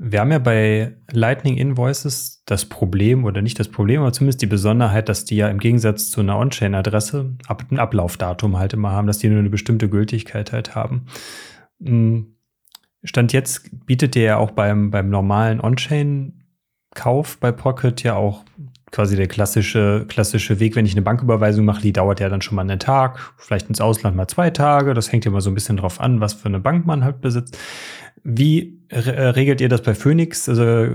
[0.00, 4.46] Wir haben ja bei Lightning Invoices das Problem, oder nicht das Problem, aber zumindest die
[4.46, 9.18] Besonderheit, dass die ja im Gegensatz zu einer On-Chain-Adresse ein Ablaufdatum halt immer haben, dass
[9.18, 11.06] die nur eine bestimmte Gültigkeit halt haben.
[11.82, 12.36] Hm,
[13.02, 18.44] Stand jetzt bietet der ja auch beim, beim normalen On-Chain-Kauf bei Pocket ja auch
[18.90, 22.56] quasi der klassische, klassische Weg, wenn ich eine Banküberweisung mache, die dauert ja dann schon
[22.56, 24.94] mal einen Tag, vielleicht ins Ausland mal zwei Tage.
[24.94, 27.20] Das hängt ja mal so ein bisschen drauf an, was für eine Bank man halt
[27.20, 27.58] besitzt.
[28.24, 30.48] Wie re äh, regelt ihr das bei Phoenix?
[30.48, 30.88] Also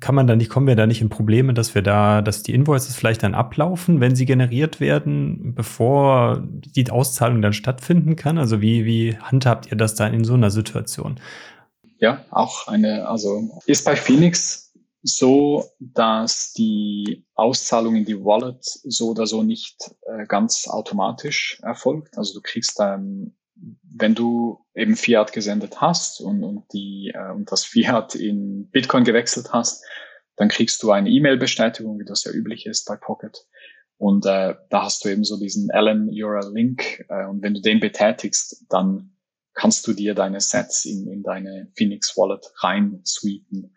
[0.00, 2.54] kann man da nicht, kommen wir da nicht in Probleme, dass wir da, dass die
[2.54, 8.38] Invoices vielleicht dann ablaufen, wenn sie generiert werden, bevor die Auszahlung dann stattfinden kann?
[8.38, 11.18] Also wie, wie handhabt ihr das dann in so einer Situation?
[11.98, 14.71] Ja, auch eine, also ist bei Phoenix
[15.02, 22.16] so, dass die Auszahlung in die Wallet so oder so nicht äh, ganz automatisch erfolgt.
[22.16, 23.34] Also du kriegst dann
[23.94, 29.04] wenn du eben Fiat gesendet hast und, und, die, äh, und das Fiat in Bitcoin
[29.04, 29.84] gewechselt hast,
[30.36, 33.46] dann kriegst du eine E-Mail-Bestätigung, wie das ja üblich ist bei Pocket.
[33.98, 37.04] Und äh, da hast du eben so diesen Allen URL Link.
[37.08, 39.11] Äh, und wenn du den betätigst, dann
[39.54, 43.74] kannst du dir deine Sets in, in deine Phoenix Wallet rein sweepen.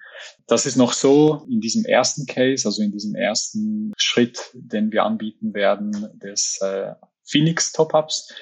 [0.48, 5.04] Das ist noch so in diesem ersten Case, also in diesem ersten Schritt, den wir
[5.04, 8.34] anbieten werden, des äh, Phoenix Top-Ups.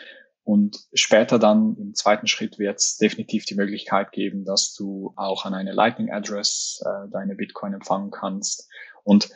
[0.45, 5.45] Und später dann im zweiten Schritt wird es definitiv die Möglichkeit geben, dass du auch
[5.45, 8.67] an eine Lightning Address äh, deine Bitcoin empfangen kannst.
[9.03, 9.29] Und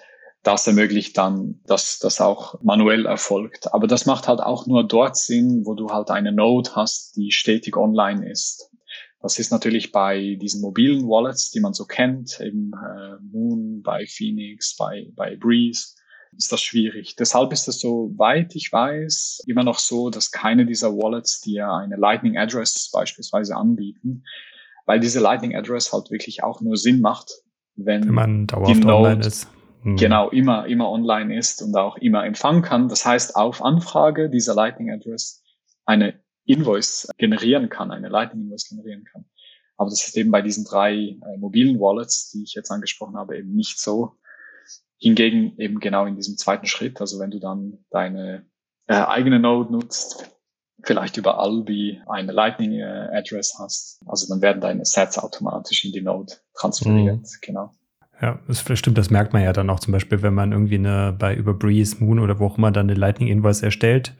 [0.47, 3.73] das ermöglicht dann, dass das auch manuell erfolgt.
[3.73, 7.31] Aber das macht halt auch nur dort Sinn, wo du halt eine Node hast, die
[7.31, 8.71] stetig online ist.
[9.21, 14.05] Das ist natürlich bei diesen mobilen Wallets, die man so kennt, eben äh, Moon, bei
[14.05, 15.95] Phoenix, bei, bei Breeze,
[16.37, 17.17] ist das schwierig.
[17.17, 21.69] Deshalb ist es so weit ich weiß immer noch so, dass keine dieser Wallets dir
[21.69, 24.23] eine Lightning Address beispielsweise anbieten,
[24.85, 27.31] weil diese Lightning Address halt wirklich auch nur Sinn macht,
[27.75, 29.47] wenn, wenn man dauerhaft Node, online ist.
[29.87, 29.95] Hm.
[29.95, 32.89] Genau, immer, immer online ist und auch immer empfangen kann.
[32.89, 35.41] Das heißt, auf Anfrage dieser Lightning Address
[35.85, 39.23] eine Invoice generieren kann, eine Lightning Invoice generieren kann.
[39.77, 43.37] Aber das ist eben bei diesen drei äh, mobilen Wallets, die ich jetzt angesprochen habe,
[43.37, 44.15] eben nicht so.
[44.99, 48.45] Hingegen eben genau in diesem zweiten Schritt, also wenn du dann deine
[48.87, 50.29] äh, eigene Node nutzt,
[50.83, 55.93] vielleicht über Albi eine Lightning äh, Address hast, also dann werden deine Sets automatisch in
[55.93, 57.25] die Node transferiert, mhm.
[57.41, 57.71] genau.
[58.21, 61.15] Ja, das stimmt, das merkt man ja dann auch zum Beispiel, wenn man irgendwie eine
[61.17, 64.15] bei über Breeze, Moon oder wo auch immer dann eine Lightning Invoice erstellt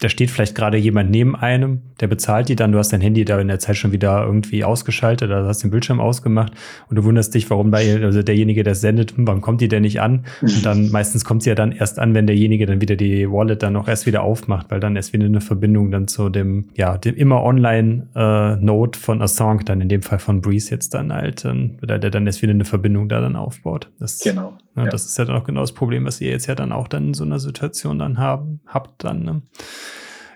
[0.00, 3.24] da steht vielleicht gerade jemand neben einem, der bezahlt die dann, du hast dein Handy
[3.24, 6.52] da in der Zeit schon wieder irgendwie ausgeschaltet oder hast den Bildschirm ausgemacht
[6.90, 9.82] und du wunderst dich, warum da also derjenige, der sendet, hm, wann kommt die denn
[9.82, 10.24] nicht an?
[10.42, 13.62] Und dann meistens kommt sie ja dann erst an, wenn derjenige dann wieder die Wallet
[13.62, 16.98] dann noch erst wieder aufmacht, weil dann erst wieder eine Verbindung dann zu dem, ja,
[16.98, 21.12] dem immer online äh, Node von Assange, dann in dem Fall von Breeze jetzt dann
[21.12, 23.90] halt, ähm, der, der dann erst wieder eine Verbindung da dann aufbaut.
[24.00, 24.58] Das, genau.
[24.76, 24.90] Ja, ja.
[24.90, 27.08] Das ist ja dann auch genau das Problem, was ihr jetzt ja dann auch dann
[27.08, 29.22] in so einer Situation dann haben, habt dann.
[29.22, 29.42] Ne?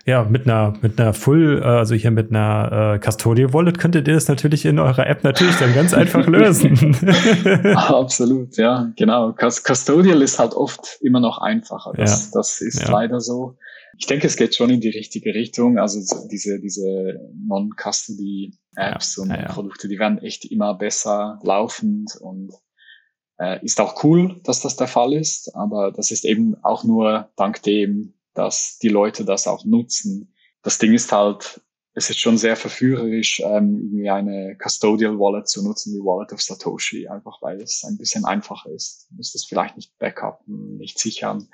[0.05, 4.07] Ja, mit einer, mit einer Full, äh, also hier mit einer äh, Custodial Wallet könntet
[4.07, 6.95] ihr das natürlich in eurer App natürlich dann ganz einfach lösen.
[7.75, 9.33] Absolut, ja, genau.
[9.33, 11.93] Custodial ist halt oft immer noch einfacher.
[11.95, 12.31] Das, ja.
[12.33, 12.91] das ist ja.
[12.91, 13.57] leider so.
[13.99, 15.77] Ich denke, es geht schon in die richtige Richtung.
[15.77, 15.99] Also
[16.31, 19.23] diese, diese Non-Custody Apps ja.
[19.23, 22.53] und Produkte, die werden echt immer besser laufend und
[23.39, 27.29] äh, ist auch cool, dass das der Fall ist, aber das ist eben auch nur
[27.35, 30.33] dank dem, dass die Leute das auch nutzen.
[30.61, 31.61] Das Ding ist halt,
[31.93, 36.41] es ist schon sehr verführerisch, ähm, irgendwie eine Custodial Wallet zu nutzen, wie Wallet of
[36.41, 39.07] Satoshi, einfach weil es ein bisschen einfacher ist.
[39.09, 41.47] Du musst es vielleicht nicht backupen, nicht sichern.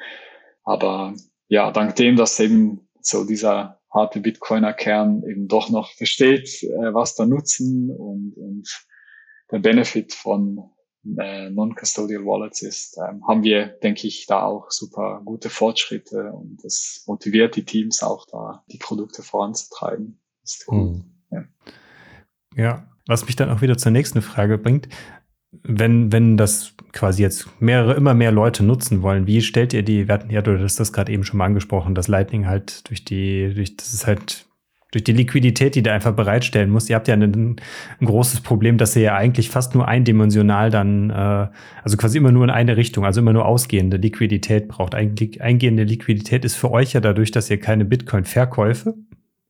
[0.64, 1.14] Aber
[1.48, 7.16] ja, dank dem, dass eben so dieser harte Bitcoiner-Kern eben doch noch versteht, äh, was
[7.16, 8.86] da nutzen und, und
[9.52, 10.72] der Benefit von
[11.18, 16.64] äh, Non-Custodial Wallets ist, ähm, haben wir, denke ich, da auch super gute Fortschritte und
[16.64, 20.20] es motiviert die Teams auch da, die Produkte voranzutreiben.
[20.44, 20.78] ist cool.
[20.78, 21.04] Mhm.
[21.32, 21.44] Ja.
[22.56, 24.90] ja, was mich dann auch wieder zur nächsten Frage bringt.
[25.64, 30.08] Wenn, wenn das quasi jetzt mehrere, immer mehr Leute nutzen wollen, wie stellt ihr die,
[30.08, 33.06] wir hatten ja, du hast das gerade eben schon mal angesprochen, dass Lightning halt durch
[33.06, 34.48] die, durch, das ist halt
[34.96, 36.90] durch die Liquidität, die du einfach bereitstellen musst.
[36.90, 37.58] Ihr habt ja ein,
[38.00, 41.48] ein großes Problem, dass ihr ja eigentlich fast nur eindimensional dann, äh,
[41.84, 44.96] also quasi immer nur in eine Richtung, also immer nur ausgehende Liquidität braucht.
[44.96, 48.96] Eigentlich eingehende Liquidität ist für euch ja dadurch, dass ihr keine Bitcoin-Verkäufe,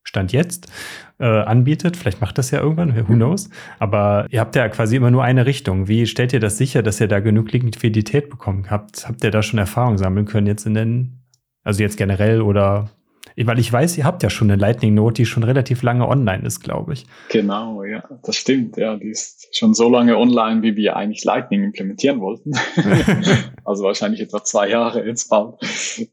[0.01, 0.71] Stand jetzt,
[1.19, 1.95] äh, anbietet.
[1.95, 3.51] Vielleicht macht das ja irgendwann, who knows.
[3.77, 5.88] Aber ihr habt ja quasi immer nur eine Richtung.
[5.88, 9.08] Wie stellt ihr das sicher, dass ihr da genug Liquidität bekommen habt?
[9.08, 11.19] Habt ihr da schon Erfahrung sammeln können jetzt in den,
[11.63, 12.89] also jetzt generell oder
[13.38, 16.45] weil ich weiß, ihr habt ja schon eine Lightning Note, die schon relativ lange online
[16.45, 17.06] ist, glaube ich.
[17.30, 18.78] Genau, ja, das stimmt.
[18.78, 22.54] Ja, die ist schon so lange online, wie wir eigentlich Lightning implementieren wollten.
[23.65, 25.56] also wahrscheinlich etwa zwei Jahre jetzt bald.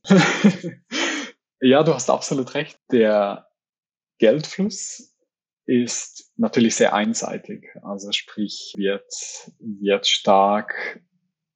[1.61, 2.79] ja, du hast absolut recht.
[2.91, 3.47] Der
[4.19, 5.15] Geldfluss
[5.65, 7.69] ist natürlich sehr einseitig.
[7.83, 9.13] Also sprich, wird,
[9.61, 11.01] wird stark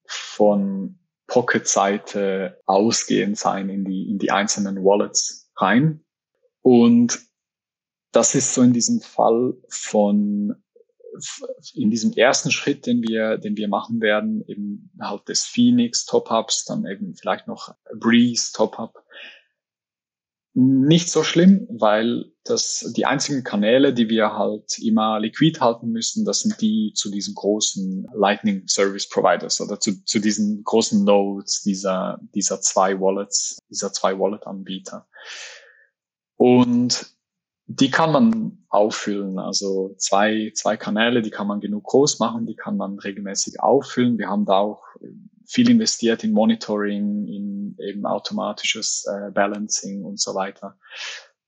[0.07, 6.05] von Pocket-Seite ausgehend sein in die, in die einzelnen Wallets rein.
[6.63, 7.21] Und
[8.13, 10.57] das ist so in diesem Fall von
[11.75, 16.65] in diesem ersten Schritt, den wir, den wir machen werden, eben halt des Phoenix Top-Ups,
[16.65, 19.03] dann eben vielleicht noch Breeze Top-Up.
[20.59, 26.25] Nicht so schlimm, weil das, die einzigen Kanäle, die wir halt immer liquid halten müssen,
[26.25, 31.61] das sind die zu diesen großen Lightning Service Providers oder zu, zu diesen großen Nodes
[31.63, 35.07] dieser, dieser zwei Wallets, dieser zwei Wallet Anbieter.
[36.37, 37.07] Und
[37.67, 39.39] die kann man auffüllen.
[39.39, 44.17] Also zwei, zwei Kanäle, die kann man genug groß machen, die kann man regelmäßig auffüllen.
[44.17, 44.85] Wir haben da auch
[45.47, 50.79] viel investiert in Monitoring, in eben automatisches äh, Balancing und so weiter.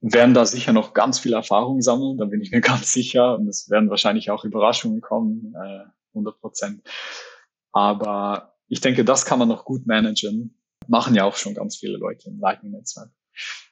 [0.01, 3.37] werden da sicher noch ganz viel Erfahrung sammeln, da bin ich mir ganz sicher.
[3.37, 6.83] Und es werden wahrscheinlich auch Überraschungen kommen, äh, 100 Prozent.
[7.73, 10.59] Aber ich denke, das kann man noch gut managen.
[10.87, 13.11] Machen ja auch schon ganz viele Leute im Lightning-Netzwerk.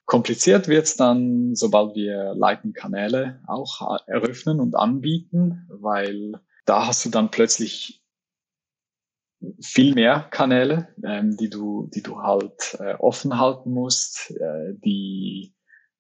[0.05, 7.11] Kompliziert wird es dann, sobald wir Lightning-Kanäle auch eröffnen und anbieten, weil da hast du
[7.11, 8.06] dann plötzlich
[9.61, 15.55] viel mehr Kanäle, ähm, die du, die du halt äh, offen halten musst, äh, die,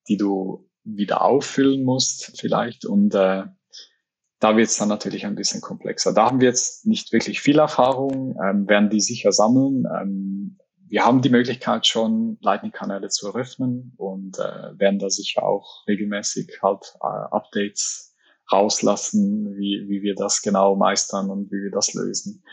[0.08, 3.44] die du wieder auffüllen musst vielleicht und äh,
[4.38, 6.12] da wird es dann natürlich ein bisschen komplexer.
[6.12, 9.84] Da haben wir jetzt nicht wirklich viel Erfahrung, ähm, werden die sicher sammeln.
[9.98, 15.86] Ähm, wir haben die Möglichkeit schon, Lightning-Kanäle zu eröffnen und äh, werden da sicher auch
[15.88, 18.14] regelmäßig halt äh, Updates
[18.52, 22.44] rauslassen, wie, wie wir das genau meistern und wie wir das lösen.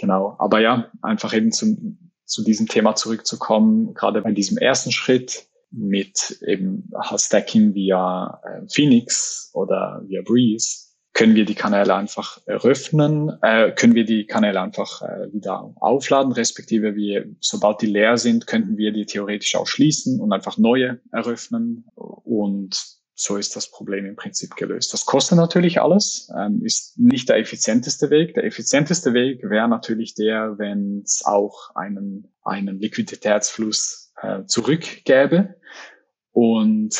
[0.00, 0.34] Genau.
[0.38, 1.76] Aber ja, einfach eben zu,
[2.24, 9.50] zu diesem Thema zurückzukommen, gerade bei diesem ersten Schritt mit eben Stacking via äh, Phoenix
[9.52, 15.02] oder via Breeze, können wir die Kanäle einfach eröffnen, äh, können wir die Kanäle einfach
[15.02, 20.18] äh, wieder aufladen, respektive wir, sobald die leer sind, könnten wir die theoretisch auch schließen
[20.20, 24.92] und einfach neue eröffnen und so ist das Problem im Prinzip gelöst.
[24.94, 28.34] Das kostet natürlich alles, ähm, ist nicht der effizienteste Weg.
[28.34, 35.56] Der effizienteste Weg wäre natürlich der, wenn es auch einen, einen Liquiditätsfluss äh, zurückgäbe.
[36.32, 36.96] Und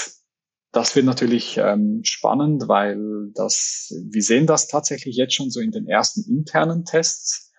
[0.72, 5.72] das wird natürlich ähm, spannend, weil das, wir sehen das tatsächlich jetzt schon so in
[5.72, 7.50] den ersten internen Tests,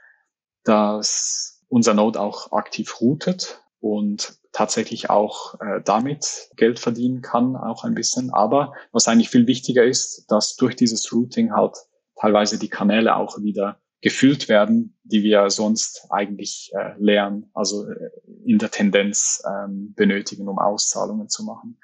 [0.64, 7.84] dass unser Node auch aktiv routet und tatsächlich auch äh, damit Geld verdienen kann, auch
[7.84, 8.32] ein bisschen.
[8.32, 11.78] Aber was eigentlich viel wichtiger ist, dass durch dieses Routing halt
[12.20, 18.10] teilweise die Kanäle auch wieder gefüllt werden, die wir sonst eigentlich äh, lernen, also äh,
[18.46, 21.80] in der Tendenz ähm, benötigen, um Auszahlungen zu machen.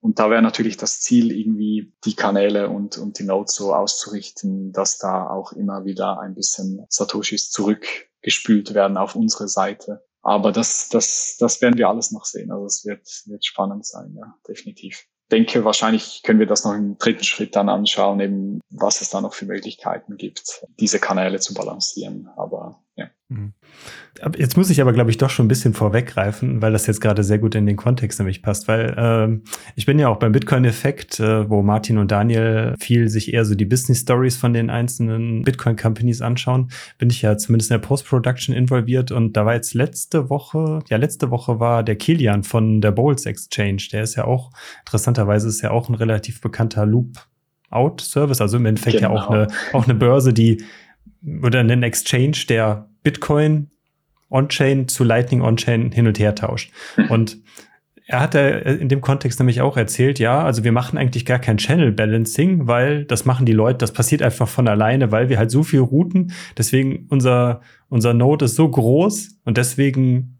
[0.00, 4.72] Und da wäre natürlich das Ziel, irgendwie die Kanäle und, und die Nodes so auszurichten,
[4.72, 10.02] dass da auch immer wieder ein bisschen Satoshis zurückgespült werden auf unsere Seite.
[10.22, 12.50] Aber das, das, das werden wir alles noch sehen.
[12.50, 15.06] Also es wird, wird spannend sein, ja, definitiv.
[15.30, 19.20] Denke, wahrscheinlich können wir das noch im dritten Schritt dann anschauen, eben was es da
[19.20, 22.28] noch für Möglichkeiten gibt, diese Kanäle zu balancieren.
[22.36, 23.08] Aber ja.
[23.30, 23.52] Mhm.
[24.36, 27.22] Jetzt muss ich aber, glaube ich, doch schon ein bisschen vorweggreifen, weil das jetzt gerade
[27.22, 31.20] sehr gut in den Kontext nämlich passt, weil äh, ich bin ja auch beim Bitcoin-Effekt,
[31.20, 36.22] äh, wo Martin und Daniel viel sich eher so die Business-Stories von den einzelnen Bitcoin-Companies
[36.22, 40.80] anschauen, bin ich ja zumindest in der Post-Production involviert und da war jetzt letzte Woche,
[40.88, 45.46] ja, letzte Woche war der Kilian von der Bowls Exchange, der ist ja auch, interessanterweise
[45.46, 49.14] ist ja auch ein relativ bekannter Loop-Out-Service, also im Endeffekt genau.
[49.14, 49.42] ja auch genau.
[49.42, 50.64] eine, auch eine Börse, die
[51.42, 53.70] oder einen Exchange, der Bitcoin
[54.30, 56.72] On-Chain zu Lightning On-Chain hin und her tauscht.
[56.94, 57.10] Hm.
[57.10, 57.38] Und
[58.10, 61.58] er hat in dem Kontext nämlich auch erzählt, ja, also wir machen eigentlich gar kein
[61.58, 65.52] Channel Balancing, weil das machen die Leute, das passiert einfach von alleine, weil wir halt
[65.52, 66.32] so viel routen.
[66.58, 70.39] Deswegen unser, unser Node ist so groß und deswegen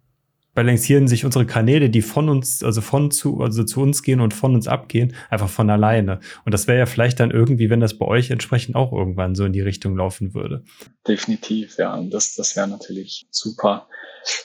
[0.55, 4.35] balancieren sich unsere Kanäle, die von uns, also von zu, also zu uns gehen und
[4.35, 6.21] von uns abgehen, einfach von alleine.
[6.45, 9.45] Und das wäre ja vielleicht dann irgendwie, wenn das bei euch entsprechend auch irgendwann so
[9.45, 10.65] in die Richtung laufen würde.
[11.07, 12.01] Definitiv, ja.
[12.03, 13.89] Das, das wäre natürlich super.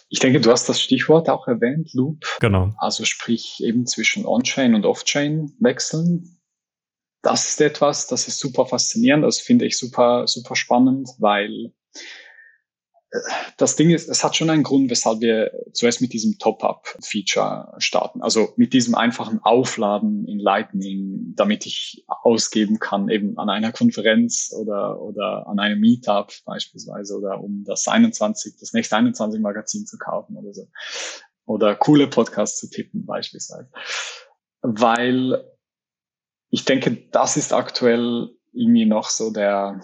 [0.10, 2.24] Ich denke, du hast das Stichwort auch erwähnt, Loop.
[2.40, 2.74] Genau.
[2.78, 6.40] Also sprich eben zwischen On-Chain und Off-Chain wechseln.
[7.24, 9.24] Das ist etwas, das ist super faszinierend.
[9.26, 11.74] Das finde ich super, super spannend, weil
[13.58, 18.22] das Ding ist, es hat schon einen Grund, weshalb wir zuerst mit diesem Top-Up-Feature starten.
[18.22, 24.54] Also mit diesem einfachen Aufladen in Lightning, damit ich ausgeben kann, eben an einer Konferenz
[24.58, 29.98] oder, oder an einem Meetup beispielsweise oder um das 21, das nächste 21 Magazin zu
[29.98, 30.68] kaufen oder so.
[31.46, 33.70] Oder coole Podcasts zu tippen beispielsweise.
[34.62, 35.44] Weil
[36.50, 39.82] ich denke, das ist aktuell irgendwie noch so der,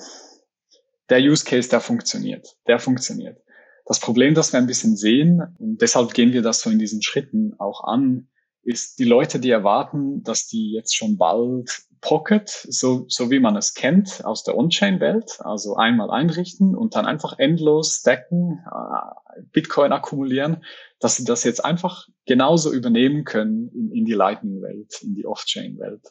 [1.12, 2.56] der Use Case, der funktioniert.
[2.68, 3.38] Der funktioniert.
[3.86, 7.02] Das Problem, das wir ein bisschen sehen, und deshalb gehen wir das so in diesen
[7.02, 8.30] Schritten auch an,
[8.64, 13.56] ist die Leute, die erwarten, dass die jetzt schon bald Pocket, so, so wie man
[13.56, 19.92] es kennt aus der On-Chain-Welt, also einmal einrichten und dann einfach endlos stacken, äh, Bitcoin
[19.92, 20.64] akkumulieren,
[21.00, 26.08] dass sie das jetzt einfach genauso übernehmen können in, in die Lightning-Welt, in die Off-Chain-Welt.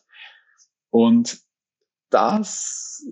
[0.90, 1.40] Und
[2.10, 3.04] das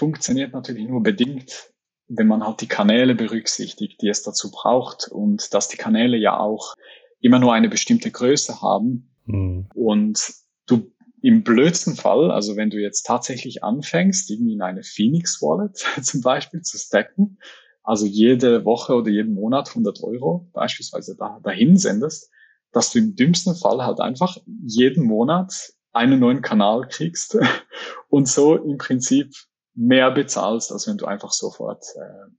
[0.00, 1.74] funktioniert natürlich nur bedingt,
[2.08, 6.40] wenn man halt die Kanäle berücksichtigt, die es dazu braucht und dass die Kanäle ja
[6.40, 6.74] auch
[7.20, 9.12] immer nur eine bestimmte Größe haben.
[9.26, 9.68] Mhm.
[9.74, 10.32] Und
[10.64, 15.76] du im blödsten Fall, also wenn du jetzt tatsächlich anfängst, irgendwie in eine Phoenix Wallet
[16.02, 17.36] zum Beispiel zu stacken,
[17.82, 22.30] also jede Woche oder jeden Monat 100 Euro beispielsweise da, dahin sendest,
[22.72, 27.36] dass du im dümmsten Fall halt einfach jeden Monat einen neuen Kanal kriegst
[28.08, 29.34] und so im Prinzip
[29.80, 32.30] mehr bezahlst, als wenn du einfach sofort äh,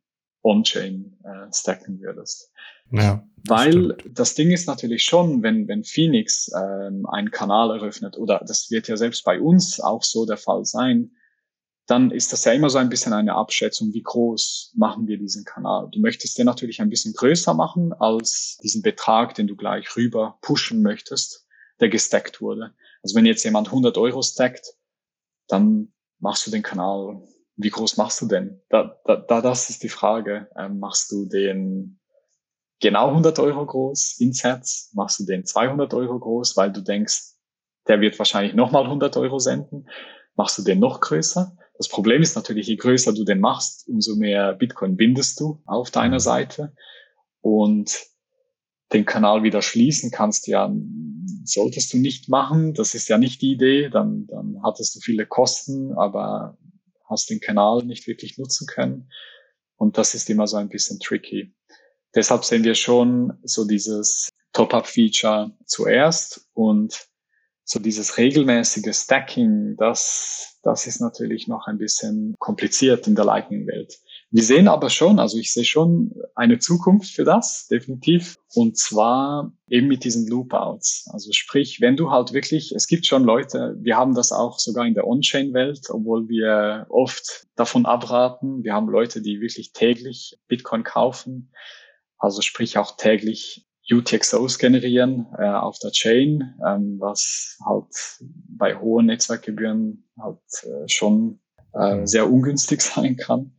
[0.44, 2.52] on-chain äh, stacken würdest.
[2.92, 4.20] Ja, Weil stimmt.
[4.20, 8.88] das Ding ist natürlich schon, wenn, wenn Phoenix ähm, einen Kanal eröffnet, oder das wird
[8.88, 11.12] ja selbst bei uns auch so der Fall sein,
[11.88, 15.44] dann ist das ja immer so ein bisschen eine Abschätzung, wie groß machen wir diesen
[15.44, 15.90] Kanal.
[15.92, 20.38] Du möchtest den natürlich ein bisschen größer machen als diesen Betrag, den du gleich rüber
[20.42, 21.48] pushen möchtest,
[21.80, 22.76] der gestackt wurde.
[23.02, 24.76] Also wenn jetzt jemand 100 Euro stackt,
[25.48, 25.92] dann
[26.22, 27.22] machst du den Kanal,
[27.58, 28.62] wie groß machst du denn?
[28.70, 30.48] Da, da, da das ist die Frage.
[30.58, 32.00] Ähm, machst du den
[32.80, 34.92] genau 100 Euro groß in Sets?
[34.94, 37.34] Machst du den 200 Euro groß, weil du denkst,
[37.88, 39.88] der wird wahrscheinlich nochmal 100 Euro senden?
[40.36, 41.56] Machst du den noch größer?
[41.78, 45.92] Das Problem ist natürlich, je größer du den machst, umso mehr Bitcoin bindest du auf
[45.92, 46.20] deiner mhm.
[46.20, 46.74] Seite.
[47.42, 48.11] Und
[48.94, 50.72] den Kanal wieder schließen kannst ja,
[51.46, 52.74] solltest du nicht machen.
[52.74, 53.90] Das ist ja nicht die Idee.
[53.90, 56.58] Dann, dann hattest du viele Kosten, aber
[57.10, 59.10] hast den Kanal nicht wirklich nutzen können.
[59.76, 61.54] Und das ist immer so ein bisschen tricky.
[62.16, 67.08] Deshalb sehen wir schon so dieses Top-Up-Feature zuerst und
[67.64, 73.98] so dieses regelmäßige Stacking, das, das ist natürlich noch ein bisschen kompliziert in der Lightning-Welt.
[74.34, 78.38] Wir sehen aber schon, also ich sehe schon eine Zukunft für das, definitiv.
[78.56, 81.10] Und zwar eben mit diesen Loopouts.
[81.12, 84.86] Also sprich, wenn du halt wirklich, es gibt schon Leute, wir haben das auch sogar
[84.86, 88.64] in der On-Chain-Welt, obwohl wir oft davon abraten.
[88.64, 91.52] Wir haben Leute, die wirklich täglich Bitcoin kaufen.
[92.18, 99.08] Also sprich auch täglich UTXOs generieren äh, auf der Chain, ähm, was halt bei hohen
[99.08, 101.42] Netzwerkgebühren halt äh, schon
[101.74, 102.08] äh, mhm.
[102.08, 103.58] sehr ungünstig sein kann.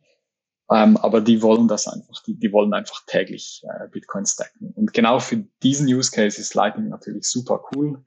[0.73, 4.73] Ähm, aber die wollen das einfach, die, die wollen einfach täglich äh, Bitcoin stacken.
[4.75, 8.03] Und genau für diesen Use Case ist Lightning natürlich super cool,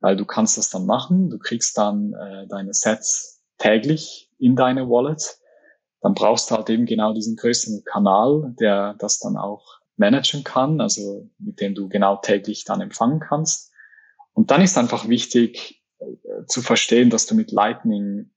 [0.00, 1.30] weil du kannst das dann machen.
[1.30, 5.38] Du kriegst dann äh, deine Sets täglich in deine Wallet.
[6.00, 10.80] Dann brauchst du halt eben genau diesen größeren Kanal, der das dann auch managen kann,
[10.80, 13.72] also mit dem du genau täglich dann empfangen kannst.
[14.32, 18.30] Und dann ist einfach wichtig äh, zu verstehen, dass du mit Lightning,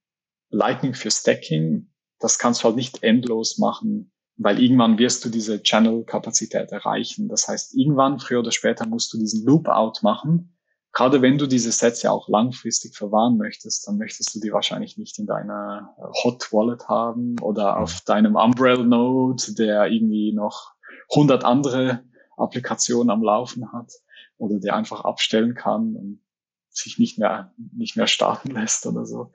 [0.50, 1.90] Lightning für Stacking,
[2.20, 7.28] das kannst du halt nicht endlos machen, weil irgendwann wirst du diese Channel-Kapazität erreichen.
[7.28, 10.56] Das heißt, irgendwann, früher oder später, musst du diesen Loop-Out machen.
[10.92, 14.96] Gerade wenn du diese Sets ja auch langfristig verwahren möchtest, dann möchtest du die wahrscheinlich
[14.96, 15.94] nicht in deiner
[16.24, 20.72] Hot Wallet haben oder auf deinem Umbrella Node, der irgendwie noch
[21.10, 22.02] 100 andere
[22.36, 23.92] Applikationen am Laufen hat
[24.36, 26.22] oder der einfach abstellen kann und
[26.70, 29.32] sich nicht mehr, nicht mehr starten lässt oder so.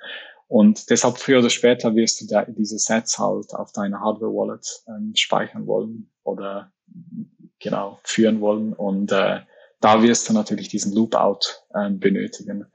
[0.47, 5.13] Und deshalb früher oder später wirst du da diese Sets halt auf deiner Hardware-Wallet ähm,
[5.15, 6.71] speichern wollen oder
[7.59, 8.73] genau führen wollen.
[8.73, 9.39] Und äh,
[9.81, 11.39] da wirst du natürlich diesen Loopout
[11.75, 12.65] ähm, benötigen.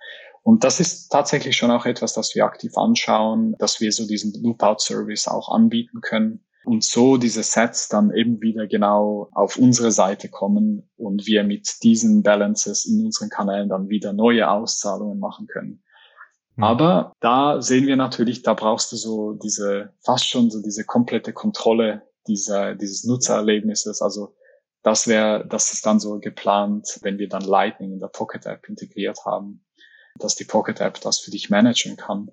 [0.42, 4.32] Und das ist tatsächlich schon auch etwas, das wir aktiv anschauen, dass wir so diesen
[4.42, 10.28] Loopout-Service auch anbieten können und so diese Sets dann eben wieder genau auf unsere Seite
[10.28, 15.82] kommen und wir mit diesen Balances in unseren Kanälen dann wieder neue Auszahlungen machen können.
[16.60, 16.64] Mhm.
[16.64, 21.32] Aber da sehen wir natürlich, da brauchst du so diese, fast schon so diese komplette
[21.32, 24.02] Kontrolle dieser, dieses Nutzererlebnisses.
[24.02, 24.36] Also
[24.82, 28.68] das wäre, das ist dann so geplant, wenn wir dann Lightning in der Pocket App
[28.68, 29.64] integriert haben,
[30.16, 32.30] dass die Pocket App das für dich managen kann.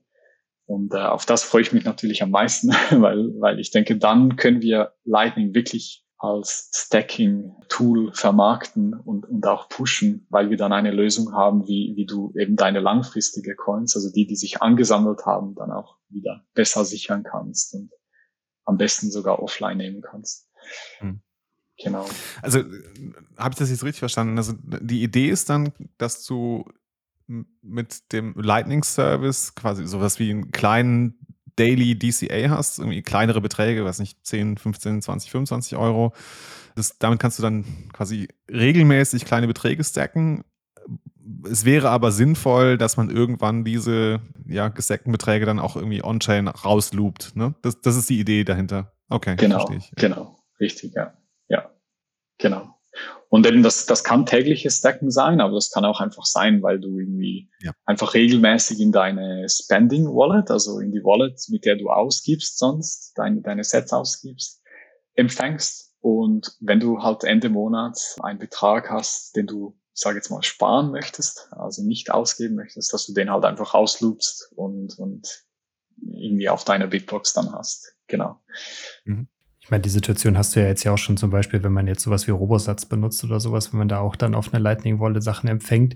[0.66, 4.36] Und äh, auf das freue ich mich natürlich am meisten, weil, weil ich denke, dann
[4.36, 10.92] können wir Lightning wirklich als Stacking-Tool vermarkten und, und auch pushen, weil wir dann eine
[10.92, 15.54] Lösung haben, wie, wie du eben deine langfristige Coins, also die, die sich angesammelt haben,
[15.56, 17.92] dann auch wieder besser sichern kannst und
[18.66, 20.50] am besten sogar offline nehmen kannst.
[21.00, 21.22] Hm.
[21.80, 22.08] Genau.
[22.42, 22.64] Also
[23.38, 24.38] habe ich das jetzt richtig verstanden?
[24.38, 26.66] Also die Idee ist dann, dass du
[27.28, 31.27] mit dem Lightning Service quasi sowas wie einen kleinen
[31.58, 36.14] Daily DCA hast, irgendwie kleinere Beträge, weiß nicht, 10, 15, 20, 25 Euro.
[36.76, 40.44] Das, damit kannst du dann quasi regelmäßig kleine Beträge stacken.
[41.50, 46.48] Es wäre aber sinnvoll, dass man irgendwann diese ja, gestackten Beträge dann auch irgendwie on-chain
[46.48, 47.36] rausloopt.
[47.36, 47.56] Ne?
[47.62, 48.94] Das, das ist die Idee dahinter.
[49.10, 49.92] Okay, genau, verstehe ich.
[49.96, 51.18] Genau, richtig, ja.
[51.50, 51.72] Ja,
[52.38, 52.77] genau.
[53.30, 56.80] Und eben das, das kann tägliches Stacken sein, aber das kann auch einfach sein, weil
[56.80, 57.74] du irgendwie ja.
[57.86, 63.18] einfach regelmäßig in deine Spending Wallet, also in die Wallet, mit der du ausgibst sonst,
[63.18, 64.62] deine, deine Sets ausgibst,
[65.16, 65.94] empfängst.
[66.00, 70.92] Und wenn du halt Ende Monat einen Betrag hast, den du, sage jetzt mal, sparen
[70.92, 75.44] möchtest, also nicht ausgeben möchtest, dass du den halt einfach ausloopst und, und
[76.02, 77.94] irgendwie auf deiner Bitbox dann hast.
[78.08, 78.40] Genau.
[79.04, 79.28] Mhm.
[79.68, 81.88] Ich meine, die Situation hast du ja jetzt ja auch schon zum Beispiel, wenn man
[81.88, 85.22] jetzt sowas wie Robosatz benutzt oder sowas, wenn man da auch dann auf eine Lightning-Wolle
[85.22, 85.96] Sachen empfängt.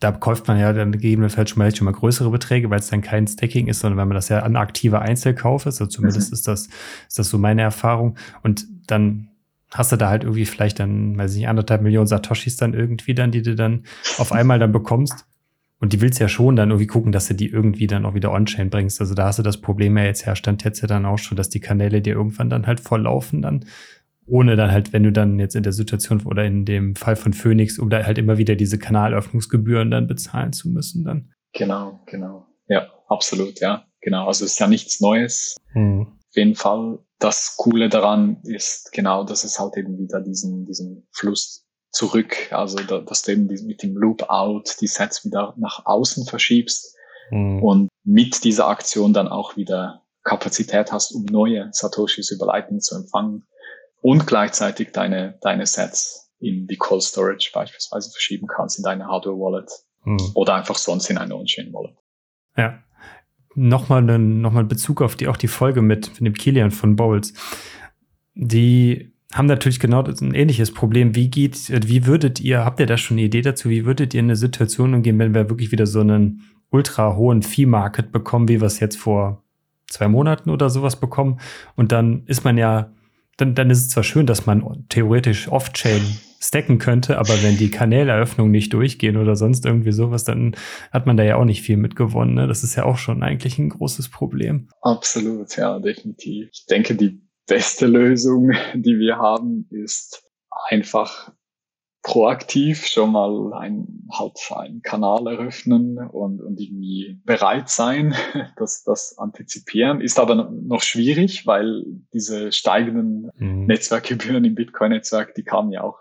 [0.00, 3.00] Da kauft man ja dann gegebenenfalls schon mal, schon mal größere Beträge, weil es dann
[3.00, 5.80] kein Stacking ist, sondern weil man das ja an aktiver Einzelkauf ist.
[5.80, 6.34] Also zumindest mhm.
[6.34, 6.66] ist das,
[7.06, 8.16] ist das so meine Erfahrung.
[8.42, 9.28] Und dann
[9.70, 13.14] hast du da halt irgendwie vielleicht dann, weiß ich nicht, anderthalb Millionen Satoshis dann irgendwie
[13.14, 13.84] dann, die du dann
[14.16, 15.24] auf einmal dann bekommst.
[15.80, 18.32] Und die willst ja schon dann irgendwie gucken, dass du die irgendwie dann auch wieder
[18.32, 19.00] on-chain bringst.
[19.00, 21.50] Also da hast du das Problem ja jetzt herstand jetzt ja dann auch schon, dass
[21.50, 23.64] die Kanäle dir irgendwann dann halt volllaufen dann.
[24.26, 27.32] Ohne dann halt, wenn du dann jetzt in der Situation oder in dem Fall von
[27.32, 31.32] Phoenix, um da halt immer wieder diese Kanalöffnungsgebühren dann bezahlen zu müssen dann.
[31.54, 32.46] Genau, genau.
[32.66, 33.86] Ja, absolut, ja.
[34.00, 34.26] Genau.
[34.26, 35.56] Also es ist ja nichts Neues.
[35.72, 36.08] Hm.
[36.08, 36.98] Auf jeden Fall.
[37.20, 42.78] Das Coole daran ist genau, dass es halt eben wieder diesen, diesen Fluss zurück, also
[42.78, 46.96] da, dass du eben mit dem Loop-Out die Sets wieder nach außen verschiebst
[47.30, 47.62] mhm.
[47.62, 52.96] und mit dieser Aktion dann auch wieder Kapazität hast, um neue Satoshis über Lightning zu
[52.96, 53.46] empfangen
[54.00, 59.36] und gleichzeitig deine, deine Sets in die Cold Storage beispielsweise verschieben kannst in deine Hardware
[59.36, 59.70] Wallet
[60.04, 60.30] mhm.
[60.34, 61.96] oder einfach sonst in eine On-Chain Wallet.
[62.56, 62.82] Ja.
[63.54, 67.32] Nochmal noch Bezug auf die, auch die Folge mit, mit dem Kilian von Bowles.
[68.34, 71.14] Die haben natürlich genau ein ähnliches Problem.
[71.14, 74.20] Wie geht, wie würdet ihr, habt ihr da schon eine Idee dazu, wie würdet ihr
[74.20, 78.60] in eine Situation umgehen, wenn wir wirklich wieder so einen ultra hohen Fee-Market bekommen, wie
[78.60, 79.44] wir es jetzt vor
[79.86, 81.40] zwei Monaten oder sowas bekommen?
[81.76, 82.90] Und dann ist man ja,
[83.36, 86.00] dann, dann ist es zwar schön, dass man theoretisch off-chain
[86.40, 90.54] stacken könnte, aber wenn die Kanäleröffnungen nicht durchgehen oder sonst irgendwie sowas, dann
[90.92, 92.34] hat man da ja auch nicht viel mitgewonnen.
[92.34, 92.46] Ne?
[92.46, 94.68] Das ist ja auch schon eigentlich ein großes Problem.
[94.80, 96.48] Absolut, ja, definitiv.
[96.52, 100.22] Ich denke, die beste Lösung, die wir haben, ist
[100.68, 101.32] einfach
[102.02, 108.14] proaktiv schon mal ein, halt einen Kanal eröffnen und, und irgendwie bereit sein,
[108.56, 110.00] das, das antizipieren.
[110.00, 113.66] Ist aber noch schwierig, weil diese steigenden mhm.
[113.66, 115.98] Netzwerkgebühren im Bitcoin-Netzwerk, die kamen ja auch,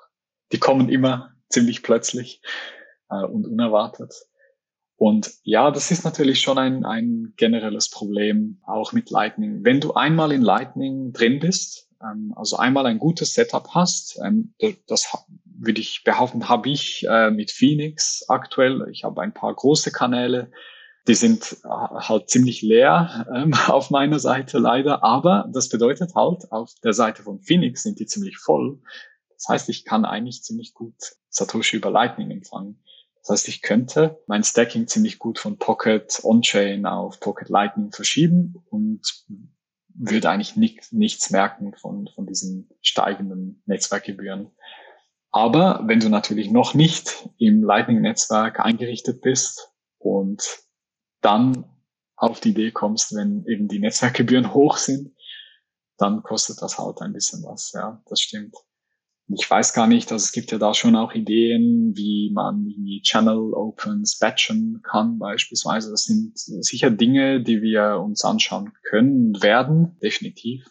[0.51, 2.41] die kommen immer ziemlich plötzlich
[3.09, 4.13] äh, und unerwartet.
[4.97, 9.63] Und ja, das ist natürlich schon ein, ein generelles Problem, auch mit Lightning.
[9.63, 14.53] Wenn du einmal in Lightning drin bist, ähm, also einmal ein gutes Setup hast, ähm,
[14.87, 15.07] das,
[15.59, 18.87] würde ich behaupten, habe ich äh, mit Phoenix aktuell.
[18.91, 20.51] Ich habe ein paar große Kanäle,
[21.07, 26.51] die sind äh, halt ziemlich leer ähm, auf meiner Seite leider, aber das bedeutet halt,
[26.51, 28.79] auf der Seite von Phoenix sind die ziemlich voll.
[29.35, 30.95] Das heißt, ich kann eigentlich ziemlich gut
[31.29, 32.83] Satoshi über Lightning empfangen.
[33.27, 38.63] Das heißt, ich könnte mein Stacking ziemlich gut von Pocket On-Chain auf Pocket Lightning verschieben
[38.69, 39.01] und
[39.93, 44.51] würde eigentlich nicht, nichts merken von, von diesen steigenden Netzwerkgebühren.
[45.29, 50.59] Aber wenn du natürlich noch nicht im Lightning-Netzwerk eingerichtet bist und
[51.19, 51.65] dann
[52.15, 55.13] auf die Idee kommst, wenn eben die Netzwerkgebühren hoch sind,
[55.97, 57.73] dann kostet das halt ein bisschen was.
[57.73, 58.55] Ja, das stimmt
[59.29, 63.01] ich weiß gar nicht, also es gibt ja da schon auch Ideen, wie man die
[63.03, 65.91] Channel Opens batchen kann beispielsweise.
[65.91, 70.65] Das sind sicher Dinge, die wir uns anschauen können und werden, definitiv.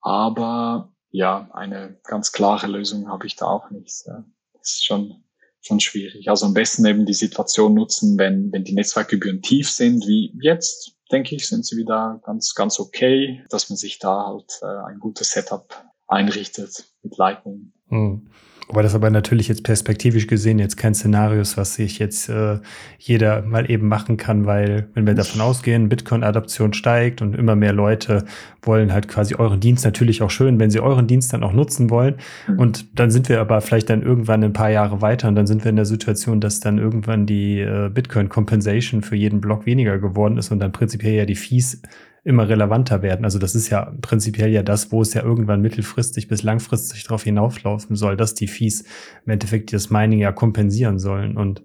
[0.00, 4.06] Aber ja, eine ganz klare Lösung habe ich da auch nicht.
[4.06, 4.24] Das
[4.62, 5.22] ist schon,
[5.60, 6.30] schon schwierig.
[6.30, 10.96] Also am besten eben die Situation nutzen, wenn, wenn die Netzwerkgebühren tief sind, wie jetzt,
[11.12, 15.00] denke ich, sind sie wieder ganz, ganz okay, dass man sich da halt äh, ein
[15.00, 17.73] gutes Setup einrichtet mit Lightning.
[17.88, 18.22] Hm.
[18.68, 22.60] Wobei das aber natürlich jetzt perspektivisch gesehen jetzt kein Szenario ist, was sich jetzt äh,
[22.98, 27.74] jeder mal eben machen kann, weil wenn wir davon ausgehen, Bitcoin-Adaption steigt und immer mehr
[27.74, 28.24] Leute
[28.62, 31.90] wollen halt quasi euren Dienst natürlich auch schön, wenn sie euren Dienst dann auch nutzen
[31.90, 32.16] wollen.
[32.48, 32.58] Mhm.
[32.58, 35.64] Und dann sind wir aber vielleicht dann irgendwann ein paar Jahre weiter und dann sind
[35.64, 40.38] wir in der Situation, dass dann irgendwann die äh, Bitcoin-Compensation für jeden Block weniger geworden
[40.38, 41.82] ist und dann prinzipiell ja die Fees
[42.24, 43.24] immer relevanter werden.
[43.24, 47.22] Also das ist ja prinzipiell ja das, wo es ja irgendwann mittelfristig bis langfristig darauf
[47.22, 48.84] hinauflaufen soll, dass die Fees
[49.26, 51.36] im Endeffekt das Mining ja kompensieren sollen.
[51.36, 51.62] Und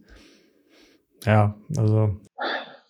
[1.26, 2.18] ja, also.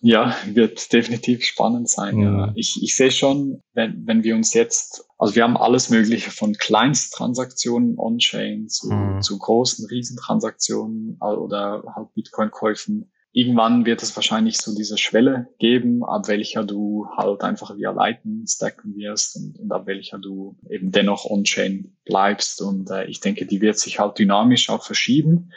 [0.02, 2.16] Ja, wird definitiv spannend sein.
[2.16, 2.22] Mhm.
[2.22, 2.52] Ja.
[2.56, 6.54] Ich, ich sehe schon, wenn, wenn wir uns jetzt, also wir haben alles Mögliche von
[6.54, 9.20] Kleinsttransaktionen on-chain zu, mhm.
[9.20, 16.28] zu großen Riesentransaktionen oder halt Bitcoin-Käufen irgendwann wird es wahrscheinlich so diese Schwelle geben, ab
[16.28, 21.24] welcher du halt einfach via Lightning stacken wirst und, und ab welcher du eben dennoch
[21.24, 22.60] on-chain bleibst.
[22.60, 25.52] Und äh, ich denke, die wird sich halt dynamisch auch verschieben.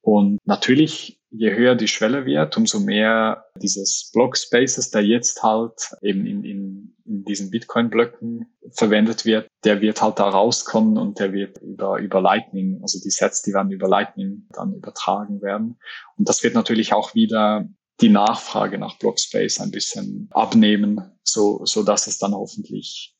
[0.00, 5.90] Und natürlich, je höher die Schwelle wird, umso mehr dieses Block Spaces, der jetzt halt
[6.02, 11.32] eben in, in, in diesen Bitcoin-Blöcken verwendet wird, der wird halt da rauskommen und der
[11.32, 15.78] wird über, über Lightning, also die Sets, die werden über Lightning dann übertragen werden.
[16.18, 17.66] Und das wird natürlich auch wieder
[18.00, 23.16] die Nachfrage nach Blockspace ein bisschen abnehmen, so, so dass es dann hoffentlich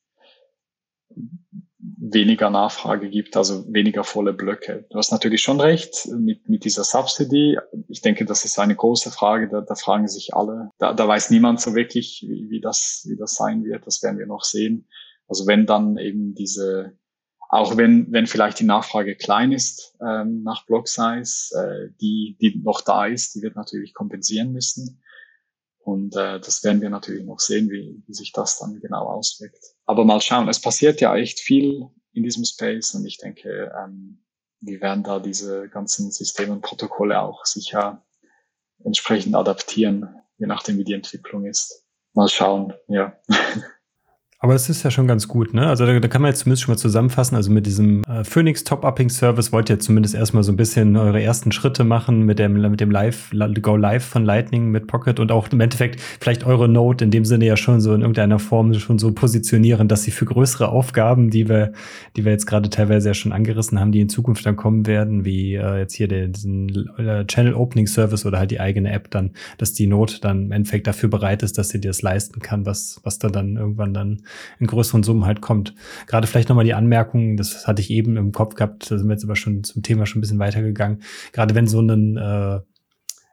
[1.82, 4.86] weniger Nachfrage gibt, also weniger volle Blöcke.
[4.90, 7.58] Du hast natürlich schon recht mit, mit dieser Subsidy.
[7.88, 10.70] Ich denke, das ist eine große Frage, da, da fragen sich alle.
[10.78, 13.86] Da, da weiß niemand so wirklich, wie, wie, das, wie das sein wird.
[13.86, 14.88] Das werden wir noch sehen.
[15.26, 16.96] Also wenn dann eben diese,
[17.48, 22.60] auch wenn, wenn vielleicht die Nachfrage klein ist ähm, nach Block Size, äh, die, die
[22.62, 25.02] noch da ist, die wird natürlich kompensieren müssen.
[25.80, 29.71] Und äh, das werden wir natürlich noch sehen, wie, wie sich das dann genau auswirkt.
[29.86, 34.24] Aber mal schauen, es passiert ja echt viel in diesem Space und ich denke, ähm,
[34.60, 38.04] wir werden da diese ganzen Systeme und Protokolle auch sicher
[38.84, 41.84] entsprechend adaptieren, je nachdem, wie die Entwicklung ist.
[42.14, 43.18] Mal schauen, ja.
[44.44, 45.68] Aber das ist ja schon ganz gut, ne?
[45.68, 47.36] Also da, da, kann man jetzt zumindest schon mal zusammenfassen.
[47.36, 51.22] Also mit diesem äh, Phoenix Top-Upping Service wollt ihr zumindest erstmal so ein bisschen eure
[51.22, 53.30] ersten Schritte machen mit dem, mit dem Live,
[53.62, 57.24] Go Live von Lightning mit Pocket und auch im Endeffekt vielleicht eure Node in dem
[57.24, 61.30] Sinne ja schon so in irgendeiner Form schon so positionieren, dass sie für größere Aufgaben,
[61.30, 61.72] die wir,
[62.16, 65.24] die wir jetzt gerade teilweise ja schon angerissen haben, die in Zukunft dann kommen werden,
[65.24, 69.08] wie äh, jetzt hier den, diesen äh, Channel Opening Service oder halt die eigene App
[69.12, 72.40] dann, dass die Node dann im Endeffekt dafür bereit ist, dass sie dir das leisten
[72.40, 74.22] kann, was, was da dann irgendwann dann
[74.58, 75.74] in größeren Summen halt kommt.
[76.06, 79.14] Gerade vielleicht nochmal die Anmerkung, das hatte ich eben im Kopf gehabt, da sind wir
[79.14, 81.02] jetzt aber schon zum Thema schon ein bisschen weitergegangen.
[81.32, 82.60] Gerade wenn so ein äh,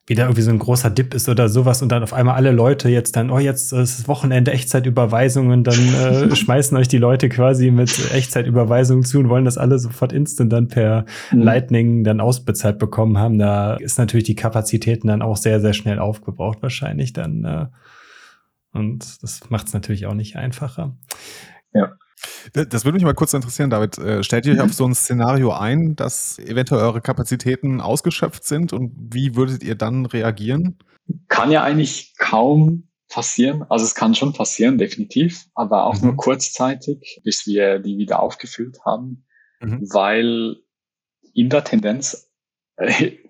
[0.09, 2.89] wieder irgendwie so ein großer Dip ist oder sowas und dann auf einmal alle Leute
[2.89, 8.11] jetzt dann, oh, jetzt ist Wochenende Echtzeitüberweisungen, dann äh, schmeißen euch die Leute quasi mit
[8.11, 11.43] Echtzeitüberweisungen zu und wollen das alle sofort instant dann per mhm.
[11.43, 13.37] Lightning dann ausbezahlt bekommen haben.
[13.37, 17.45] Da ist natürlich die Kapazitäten dann auch sehr, sehr schnell aufgebraucht wahrscheinlich dann.
[17.45, 17.65] Äh,
[18.71, 20.97] und das macht es natürlich auch nicht einfacher.
[21.73, 21.93] Ja.
[22.53, 23.97] Das würde mich mal kurz interessieren, David.
[23.97, 28.73] Äh, stellt ihr euch auf so ein Szenario ein, dass eventuell eure Kapazitäten ausgeschöpft sind
[28.73, 30.77] und wie würdet ihr dann reagieren?
[31.27, 33.65] Kann ja eigentlich kaum passieren.
[33.69, 36.07] Also es kann schon passieren, definitiv, aber auch mhm.
[36.07, 39.25] nur kurzzeitig, bis wir die wieder aufgefüllt haben,
[39.61, 39.81] mhm.
[39.91, 40.57] weil
[41.33, 42.28] in der Tendenz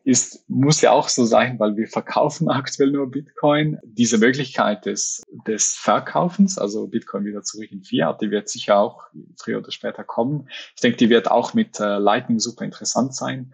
[0.03, 3.79] ist, muss ja auch so sein, weil wir verkaufen aktuell nur Bitcoin.
[3.83, 9.03] Diese Möglichkeit des, des Verkaufens, also Bitcoin wieder zurück in Fiat, die wird sicher auch
[9.37, 10.49] früher oder später kommen.
[10.75, 13.53] Ich denke, die wird auch mit äh, Lightning super interessant sein.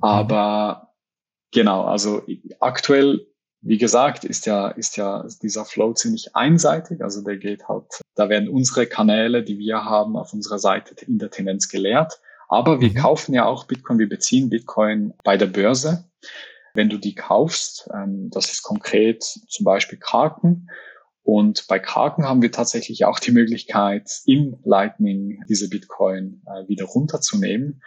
[0.00, 0.92] Aber
[1.52, 2.22] genau, also
[2.58, 3.26] aktuell,
[3.60, 7.02] wie gesagt, ist ja, ist ja dieser Flow ziemlich einseitig.
[7.02, 11.18] Also der geht halt, da werden unsere Kanäle, die wir haben, auf unserer Seite in
[11.18, 12.20] der Tendenz geleert.
[12.48, 12.94] Aber wir mhm.
[12.94, 16.10] kaufen ja auch Bitcoin, wir beziehen Bitcoin bei der Börse.
[16.74, 20.68] Wenn du die kaufst, ähm, das ist konkret zum Beispiel Kraken.
[21.22, 26.84] Und bei Kraken haben wir tatsächlich auch die Möglichkeit, im Lightning diese Bitcoin äh, wieder
[26.84, 27.82] runterzunehmen.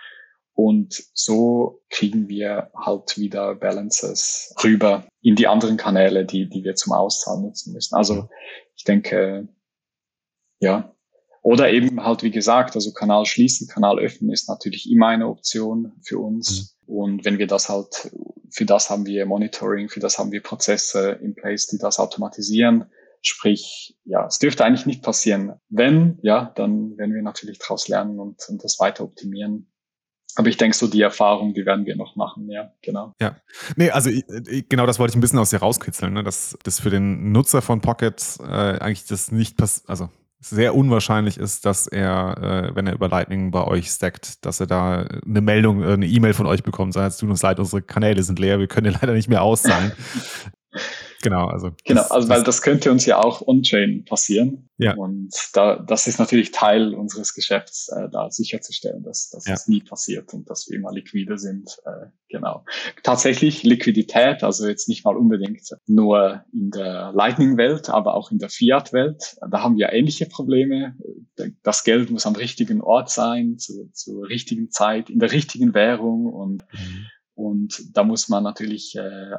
[0.53, 6.75] Und so kriegen wir halt wieder Balances rüber in die anderen Kanäle, die, die wir
[6.75, 7.95] zum Auszahlen nutzen müssen.
[7.95, 8.27] Also
[8.75, 9.47] ich denke,
[10.59, 10.93] ja,
[11.49, 15.93] oder eben halt, wie gesagt, also Kanal schließen, Kanal öffnen ist natürlich immer eine Option
[16.03, 16.77] für uns.
[16.85, 16.93] Mhm.
[16.93, 18.11] Und wenn wir das halt,
[18.51, 22.91] für das haben wir Monitoring, für das haben wir Prozesse in place, die das automatisieren.
[23.23, 25.53] Sprich, ja, es dürfte eigentlich nicht passieren.
[25.69, 29.71] Wenn, ja, dann werden wir natürlich daraus lernen und, und das weiter optimieren.
[30.35, 33.13] Aber ich denke, so die Erfahrung, die werden wir noch machen, ja, genau.
[33.19, 33.37] Ja,
[33.75, 36.23] nee, also ich, genau das wollte ich ein bisschen aus dir rauskitzeln, ne?
[36.23, 40.09] dass das für den Nutzer von Pocket äh, eigentlich das nicht passiert, also
[40.41, 42.37] sehr unwahrscheinlich ist, dass er,
[42.71, 46.07] äh, wenn er über Lightning bei euch stackt, dass er da eine Meldung, äh, eine
[46.07, 48.93] E-Mail von euch bekommt, sagt, es tut uns leid, unsere Kanäle sind leer, wir können
[48.93, 49.91] leider nicht mehr auszahlen.
[51.21, 51.71] Genau, also.
[51.85, 54.69] Genau, also weil das könnte uns ja auch on-chain passieren.
[54.77, 54.95] Ja.
[54.95, 59.53] Und da, das ist natürlich Teil unseres Geschäfts, äh, da sicherzustellen, dass, dass ja.
[59.53, 61.77] das nie passiert und dass wir immer liquide sind.
[61.85, 62.63] Äh, genau.
[63.03, 68.49] Tatsächlich Liquidität, also jetzt nicht mal unbedingt nur in der Lightning-Welt, aber auch in der
[68.49, 69.37] Fiat-Welt.
[69.49, 70.95] Da haben wir ähnliche Probleme.
[71.63, 76.27] Das Geld muss am richtigen Ort sein, zu, zur richtigen Zeit, in der richtigen Währung
[76.27, 77.07] und mhm.
[77.39, 79.31] Und da muss man natürlich äh,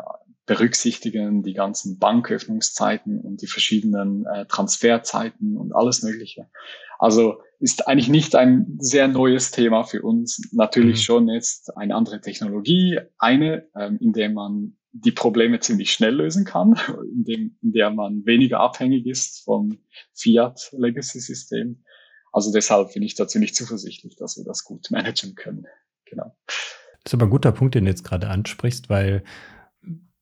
[0.50, 6.50] berücksichtigen, die ganzen Banköffnungszeiten und die verschiedenen äh, Transferzeiten und alles Mögliche.
[6.98, 10.42] Also ist eigentlich nicht ein sehr neues Thema für uns.
[10.50, 11.02] Natürlich mhm.
[11.02, 16.44] schon jetzt eine andere Technologie, eine, ähm, in der man die Probleme ziemlich schnell lösen
[16.44, 16.76] kann,
[17.14, 19.78] in, dem, in der man weniger abhängig ist vom
[20.14, 21.84] Fiat-Legacy-System.
[22.32, 25.64] Also deshalb bin ich da ziemlich zuversichtlich, dass wir das gut managen können.
[26.06, 26.34] Genau.
[26.48, 29.22] Das ist aber ein guter Punkt, den du jetzt gerade ansprichst, weil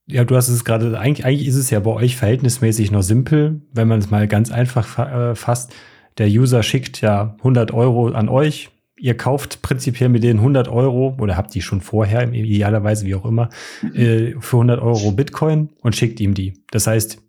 [0.09, 3.61] ja, du hast es gerade, eigentlich, eigentlich ist es ja bei euch verhältnismäßig noch simpel,
[3.71, 5.73] wenn man es mal ganz einfach äh, fasst.
[6.17, 8.69] Der User schickt ja 100 Euro an euch.
[8.97, 13.25] Ihr kauft prinzipiell mit den 100 Euro oder habt die schon vorher, idealerweise wie auch
[13.25, 13.49] immer,
[13.81, 13.95] mhm.
[13.95, 16.53] äh, für 100 Euro Bitcoin und schickt ihm die.
[16.71, 17.21] Das heißt,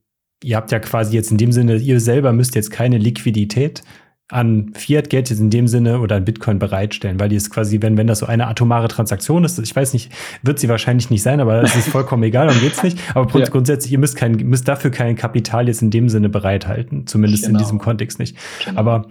[0.42, 3.82] ihr habt ja quasi jetzt in dem Sinne, ihr selber müsst jetzt keine Liquidität
[4.30, 7.96] an Fiat-Geld jetzt in dem Sinne oder an Bitcoin bereitstellen, weil die ist quasi, wenn,
[7.96, 10.12] wenn das so eine atomare Transaktion ist, ich weiß nicht,
[10.42, 12.98] wird sie wahrscheinlich nicht sein, aber es ist vollkommen egal, darum geht's nicht.
[13.14, 13.46] Aber ja.
[13.46, 17.58] grundsätzlich, ihr müsst kein, müsst dafür kein Kapital jetzt in dem Sinne bereithalten, zumindest genau.
[17.58, 18.36] in diesem Kontext nicht.
[18.64, 18.78] Genau.
[18.78, 19.06] Aber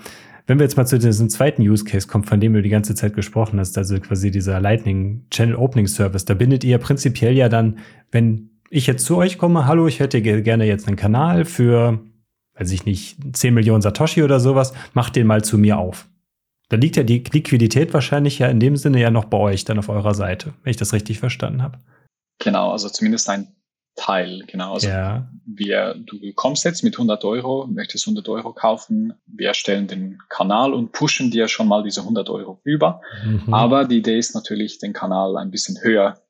[0.47, 2.95] wenn wir jetzt mal zu diesem zweiten Use Case kommen, von dem du die ganze
[2.95, 7.49] Zeit gesprochen hast, also quasi dieser Lightning Channel Opening Service, da bindet ihr prinzipiell ja
[7.49, 7.78] dann,
[8.11, 11.99] wenn ich jetzt zu euch komme, hallo, ich hätte gerne jetzt einen Kanal für,
[12.60, 16.07] weiß ich nicht, 10 Millionen Satoshi oder sowas, macht den mal zu mir auf.
[16.70, 19.80] Da liegt ja die Liquidität wahrscheinlich ja in dem Sinne ja noch bei euch, dann
[19.80, 21.80] auf eurer Seite, wenn ich das richtig verstanden habe.
[22.39, 23.47] Genau, also zumindest ein
[23.95, 24.74] Teil, genau.
[24.74, 25.28] Also ja.
[25.45, 30.74] wir, du kommst jetzt mit 100 Euro, möchtest 100 Euro kaufen, wir erstellen den Kanal
[30.74, 33.01] und pushen dir schon mal diese 100 Euro rüber.
[33.26, 33.53] Mhm.
[33.53, 36.22] Aber die Idee ist natürlich, den Kanal ein bisschen höher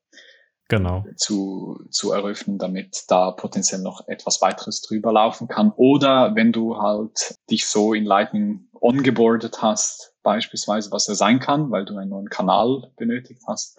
[0.70, 1.04] genau.
[1.16, 5.72] zu, zu eröffnen, damit da potenziell noch etwas weiteres drüber laufen kann.
[5.76, 11.70] Oder wenn du halt dich so in Lightning ongeboardet hast, beispielsweise, was er sein kann,
[11.70, 13.78] weil du einen neuen Kanal benötigt hast,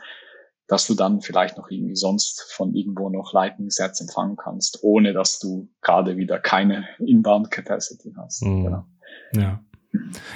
[0.67, 5.39] dass du dann vielleicht noch irgendwie sonst von irgendwo noch Lightning-Sets empfangen kannst, ohne dass
[5.39, 8.43] du gerade wieder keine Inbound-Capacity hast.
[8.43, 8.63] Mhm.
[8.63, 8.85] Genau.
[9.33, 9.63] Ja.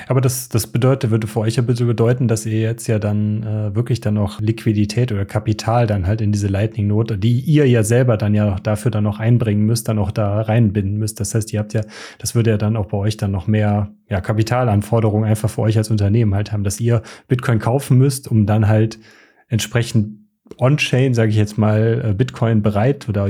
[0.07, 3.43] Aber das, das bedeutet, würde für euch ja bitte bedeuten, dass ihr jetzt ja dann
[3.43, 7.83] äh, wirklich dann noch Liquidität oder Kapital dann halt in diese Lightning-Note, die ihr ja
[7.83, 11.19] selber dann ja dafür dann noch einbringen müsst, dann auch da reinbinden müsst.
[11.19, 11.81] Das heißt, ihr habt ja,
[12.19, 15.77] das würde ja dann auch bei euch dann noch mehr ja, Kapitalanforderungen einfach für euch
[15.77, 18.99] als Unternehmen halt haben, dass ihr Bitcoin kaufen müsst, um dann halt
[19.47, 20.24] entsprechend
[20.57, 23.27] On-Chain, sage ich jetzt mal, äh, Bitcoin bereit oder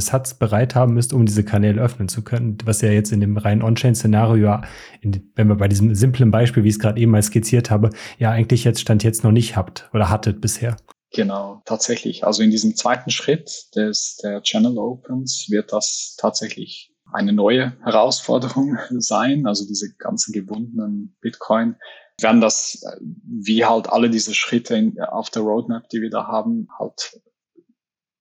[0.00, 2.58] Sats bereit haben müsst, um diese Kanäle öffnen zu können.
[2.64, 4.60] Was ja jetzt in dem reinen On-Chain-Szenario,
[5.02, 8.30] wenn wir bei diesem simplen Beispiel, wie ich es gerade eben mal skizziert habe, ja
[8.30, 10.76] eigentlich jetzt Stand jetzt noch nicht habt oder hattet bisher.
[11.12, 12.24] Genau, tatsächlich.
[12.24, 18.76] Also in diesem zweiten Schritt des der Channel Opens wird das tatsächlich eine neue Herausforderung
[18.98, 19.46] sein.
[19.46, 21.76] Also diese ganzen gebundenen Bitcoin
[22.20, 26.68] werden das, wie halt alle diese Schritte in, auf der Roadmap, die wir da haben,
[26.78, 27.20] halt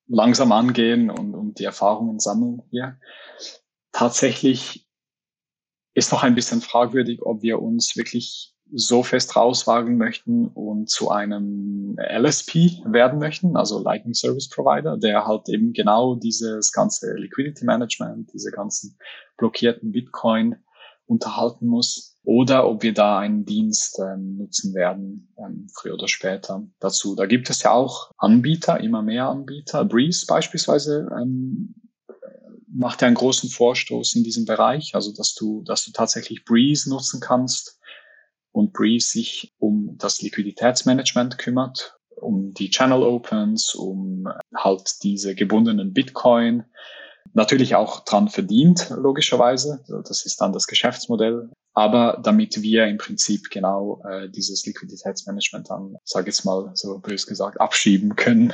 [0.08, 3.00] langsam angehen und, und die Erfahrungen sammeln hier.
[3.92, 4.88] Tatsächlich
[5.94, 11.10] ist noch ein bisschen fragwürdig, ob wir uns wirklich so fest rauswagen möchten und zu
[11.10, 17.66] einem LSP werden möchten, also Lightning Service Provider, der halt eben genau dieses ganze Liquidity
[17.66, 18.98] Management, diese ganzen
[19.38, 20.58] blockierten Bitcoin
[21.06, 26.62] unterhalten muss oder ob wir da einen Dienst ähm, nutzen werden, ähm, früher oder später
[26.82, 27.16] dazu.
[27.16, 29.86] Da gibt es ja auch Anbieter, immer mehr Anbieter.
[29.86, 31.74] Breeze beispielsweise ähm,
[32.68, 36.90] macht ja einen großen Vorstoß in diesem Bereich, also dass du, dass du tatsächlich Breeze
[36.90, 37.80] nutzen kannst
[38.52, 45.94] und Breeze sich um das Liquiditätsmanagement kümmert, um die Channel Opens, um halt diese gebundenen
[45.94, 46.66] Bitcoin
[47.34, 49.82] natürlich auch dran verdient, logischerweise.
[49.88, 51.50] Das ist dann das Geschäftsmodell.
[51.78, 57.28] Aber damit wir im Prinzip genau äh, dieses Liquiditätsmanagement dann, sage jetzt mal so bös
[57.28, 58.52] gesagt, abschieben können.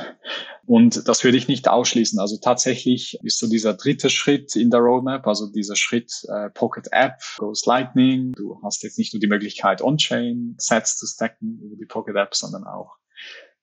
[0.66, 2.18] Und das würde ich nicht ausschließen.
[2.18, 6.88] Also tatsächlich ist so dieser dritte Schritt in der Roadmap, also dieser Schritt äh, Pocket
[6.90, 8.32] App, Goes Lightning.
[8.32, 12.34] Du hast jetzt nicht nur die Möglichkeit, On-Chain Sets zu stacken über die Pocket App,
[12.34, 12.98] sondern auch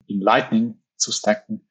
[0.07, 1.69] in Lightning zu stacken.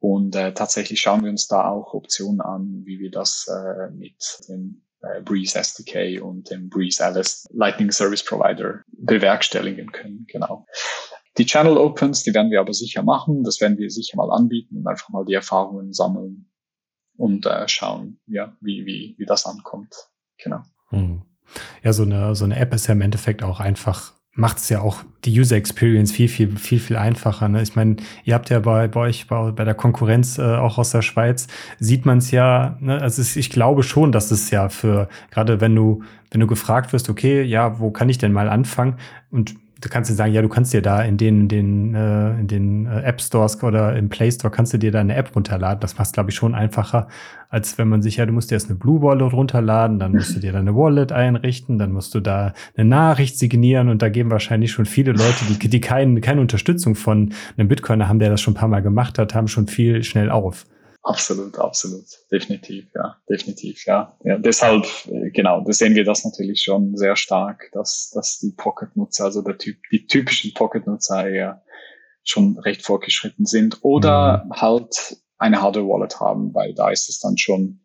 [0.00, 4.22] Und äh, tatsächlich schauen wir uns da auch Optionen an, wie wir das äh, mit
[4.50, 4.82] dem
[5.24, 10.26] Breeze SDK und dem Breeze Alice Lightning Service Provider bewerkstelligen können.
[10.28, 10.66] Genau.
[11.38, 13.42] Die Channel Opens, die werden wir aber sicher machen.
[13.42, 16.50] Das werden wir sicher mal anbieten und einfach mal die Erfahrungen sammeln
[17.16, 19.94] und äh, schauen, ja, wie, wie, wie das ankommt.
[20.38, 20.62] Genau.
[20.88, 21.22] Hm.
[21.82, 24.80] Ja, so eine, so eine App ist ja im Endeffekt auch einfach macht es ja
[24.80, 27.48] auch die User Experience viel, viel, viel, viel einfacher.
[27.48, 27.62] Ne?
[27.62, 30.90] Ich meine, ihr habt ja bei, bei euch, bei, bei der Konkurrenz äh, auch aus
[30.90, 33.00] der Schweiz, sieht man es ja, ne?
[33.00, 36.92] also es, ich glaube schon, dass es ja für, gerade wenn du, wenn du gefragt
[36.94, 38.96] wirst, okay, ja, wo kann ich denn mal anfangen?
[39.30, 42.46] Und du kannst dir sagen, ja, du kannst dir da in den, den, äh, in
[42.46, 45.80] den äh, App Stores oder im Play Store kannst du dir da eine App runterladen.
[45.80, 47.08] Das macht glaube ich, schon einfacher,
[47.48, 50.34] als wenn man sich, ja, du musst dir erst eine Blue Wallet runterladen, dann musst
[50.36, 54.08] du dir da eine Wallet einrichten, dann musst du da eine Nachricht signieren und da
[54.08, 58.30] geben wahrscheinlich schon viele Leute, die, die kein, keine Unterstützung von einem Bitcoiner haben, der
[58.30, 60.64] das schon ein paar Mal gemacht hat, haben schon viel schnell auf.
[61.04, 62.04] Absolut, absolut.
[62.30, 64.16] Definitiv, ja, definitiv, ja.
[64.22, 68.52] ja deshalb, äh, genau, da sehen wir das natürlich schon sehr stark, dass, dass die
[68.52, 71.64] Pocket-Nutzer, also der Typ, die typischen Pocket-Nutzer eher
[72.22, 74.52] schon recht fortgeschritten sind oder mhm.
[74.52, 77.80] halt eine Hardware-Wallet haben, weil da ist es dann schon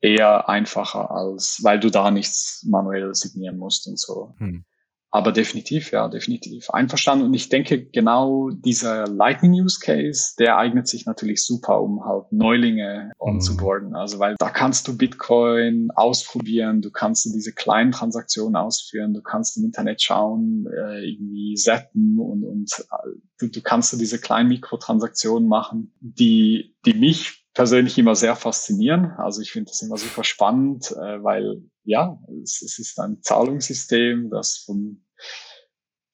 [0.00, 4.34] eher einfacher als, weil du da nichts manuell signieren musst und so.
[4.38, 4.64] Mhm.
[5.10, 6.68] Aber definitiv, ja, definitiv.
[6.70, 7.24] Einverstanden.
[7.24, 12.30] Und ich denke, genau dieser Lightning Use Case, der eignet sich natürlich super, um halt
[12.30, 13.90] Neulinge onzuboarden.
[13.90, 13.96] Mhm.
[13.96, 19.56] Also, weil da kannst du Bitcoin ausprobieren, du kannst diese kleinen Transaktionen ausführen, du kannst
[19.56, 25.48] im Internet schauen, äh, irgendwie setten und, und äh, du, du kannst diese kleinen Mikrotransaktionen
[25.48, 29.10] machen, die, die mich persönlich immer sehr faszinieren.
[29.16, 34.30] Also ich finde das immer super spannend, äh, weil ja, es, es ist ein Zahlungssystem,
[34.30, 35.04] das von,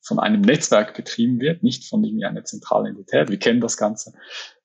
[0.00, 3.28] von einem Netzwerk betrieben wird, nicht von irgendwie einer zentralen Entität.
[3.28, 4.14] Wir kennen das Ganze.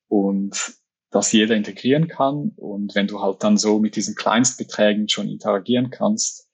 [0.08, 0.74] Und
[1.10, 2.52] das jeder integrieren kann.
[2.56, 6.48] Und wenn du halt dann so mit diesen Kleinstbeträgen schon interagieren kannst,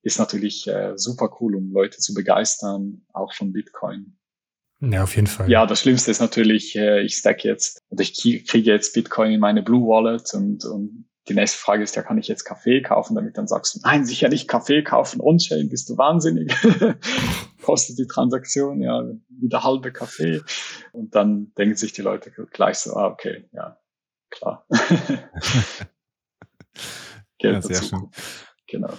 [0.00, 4.16] ist natürlich äh, super cool, um Leute zu begeistern, auch von Bitcoin.
[4.80, 5.50] Ja, auf jeden Fall.
[5.50, 9.40] Ja, das Schlimmste ist natürlich, äh, ich stack jetzt und ich kriege jetzt Bitcoin in
[9.40, 13.16] meine Blue Wallet und, und die nächste Frage ist ja, kann ich jetzt Kaffee kaufen?
[13.16, 16.54] Damit dann sagst du, nein, sicher nicht Kaffee kaufen, on-chain, bist du wahnsinnig.
[17.62, 20.42] Kostet die Transaktion ja wieder halbe Kaffee.
[20.92, 23.78] Und dann denken sich die Leute gleich so, ah, okay, ja,
[24.30, 24.66] klar.
[27.38, 27.88] Geld ja, sehr dazu.
[27.88, 28.10] schön.
[28.68, 28.92] Genau.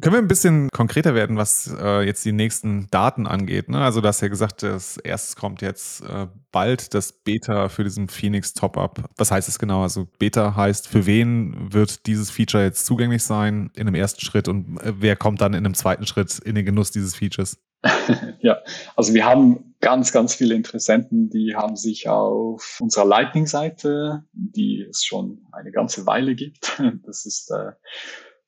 [0.00, 3.68] Können wir ein bisschen konkreter werden, was äh, jetzt die nächsten Daten angeht?
[3.68, 3.78] Ne?
[3.78, 8.08] Also, du hast ja gesagt, das erstes kommt jetzt äh, bald das Beta für diesen
[8.08, 9.10] Phoenix Top-Up.
[9.16, 9.82] Was heißt es genau?
[9.82, 14.48] Also, Beta heißt, für wen wird dieses Feature jetzt zugänglich sein in einem ersten Schritt
[14.48, 17.58] und äh, wer kommt dann in einem zweiten Schritt in den Genuss dieses Features?
[18.40, 18.58] ja,
[18.96, 25.04] also wir haben ganz, ganz viele Interessenten, die haben sich auf unserer Lightning-Seite, die es
[25.04, 27.72] schon eine ganze Weile gibt, das ist äh,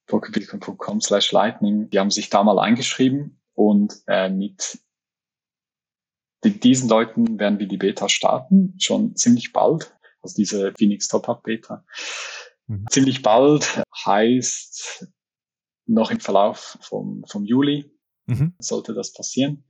[0.09, 4.81] pocketbitcoin.com slash lightning, die haben sich da mal eingeschrieben und äh, mit
[6.45, 11.85] diesen Leuten werden wir die Beta starten, schon ziemlich bald, also diese Phoenix Top-Up Beta.
[12.67, 12.87] Mhm.
[12.91, 15.09] Ziemlich bald heißt
[15.87, 17.91] noch im Verlauf vom, vom Juli
[18.27, 18.55] mhm.
[18.59, 19.65] sollte das passieren.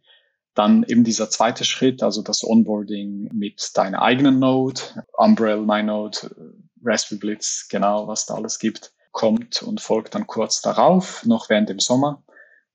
[0.55, 4.81] Dann eben dieser zweite Schritt, also das Onboarding mit deiner eigenen Node,
[5.13, 6.35] Umbrella, MyNode,
[6.83, 11.69] Raspberry Blitz, genau, was da alles gibt kommt und folgt dann kurz darauf, noch während
[11.69, 12.25] dem Sommer.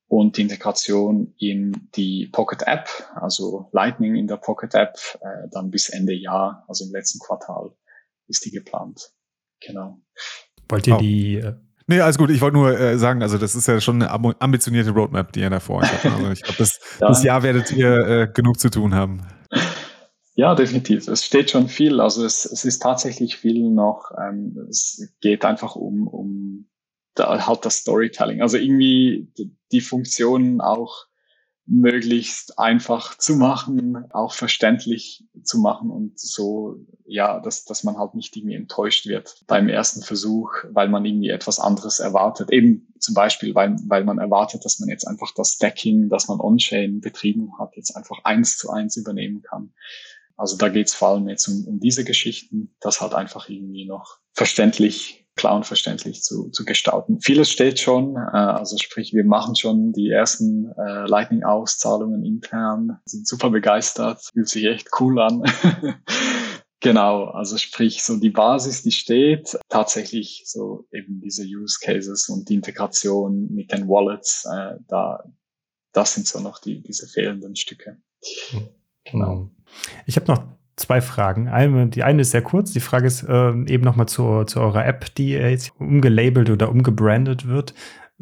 [0.07, 5.71] Und die Integration in die Pocket App, also Lightning in der Pocket App, äh, dann
[5.71, 7.71] bis Ende Jahr, also im letzten Quartal,
[8.27, 9.11] ist die geplant.
[9.65, 9.99] Genau.
[10.69, 10.99] Wollt ihr oh.
[10.99, 11.53] die äh
[11.85, 12.29] Nee, alles gut.
[12.29, 14.09] Ich wollte nur äh, sagen, also das ist ja schon eine
[14.39, 16.05] ambitionierte Roadmap, die ihr da vor euch habt.
[16.05, 19.21] Also ich glaube, das, das Jahr werdet ihr äh, genug zu tun haben.
[20.35, 21.07] Ja, definitiv.
[21.07, 21.99] Es steht schon viel.
[21.99, 24.11] Also es, es ist tatsächlich viel noch.
[24.19, 26.69] Ähm, es geht einfach um, um
[27.13, 28.41] da, halt das Storytelling.
[28.41, 29.31] Also irgendwie
[29.71, 31.05] die Funktionen auch
[31.65, 36.75] möglichst einfach zu machen, auch verständlich zu machen und so,
[37.05, 41.29] ja, dass, dass man halt nicht irgendwie enttäuscht wird beim ersten Versuch, weil man irgendwie
[41.29, 42.51] etwas anderes erwartet.
[42.51, 46.41] Eben zum Beispiel, weil, weil man erwartet, dass man jetzt einfach das Stacking, das man
[46.41, 49.73] on-chain betrieben hat, jetzt einfach eins zu eins übernehmen kann.
[50.35, 53.85] Also da geht es vor allem jetzt um, um diese Geschichten, das halt einfach irgendwie
[53.85, 57.19] noch verständlich, klar und verständlich zu, zu gestalten.
[57.21, 63.27] Vieles steht schon, äh, also sprich, wir machen schon die ersten äh, Lightning-Auszahlungen intern, sind
[63.27, 65.43] super begeistert, fühlt sich echt cool an.
[66.83, 72.49] Genau, also sprich, so die Basis, die steht, tatsächlich so eben diese Use Cases und
[72.49, 75.23] die Integration mit den Wallets, äh, da,
[75.93, 78.01] das sind so noch die, diese fehlenden Stücke.
[79.05, 79.49] Genau.
[80.05, 80.43] Ich habe noch
[80.75, 81.47] zwei Fragen.
[81.47, 82.71] Eine, die eine ist sehr kurz.
[82.71, 87.47] Die Frage ist äh, eben nochmal zu, zu eurer App, die jetzt umgelabelt oder umgebrandet
[87.47, 87.73] wird.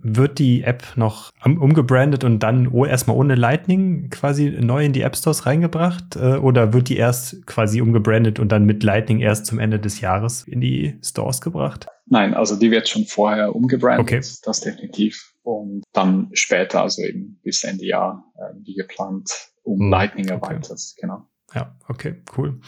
[0.03, 5.15] Wird die App noch umgebrandet und dann erstmal ohne Lightning quasi neu in die App
[5.15, 6.15] Stores reingebracht?
[6.15, 10.01] Äh, oder wird die erst quasi umgebrandet und dann mit Lightning erst zum Ende des
[10.01, 11.87] Jahres in die Stores gebracht?
[12.07, 14.21] Nein, also die wird schon vorher umgebrandet, okay.
[14.43, 15.33] das definitiv.
[15.43, 19.29] Und dann später, also eben bis Ende Jahr, äh, wie geplant,
[19.63, 20.99] um hm, Lightning erweitert, okay.
[20.99, 21.27] genau.
[21.53, 22.59] Ja, okay, cool.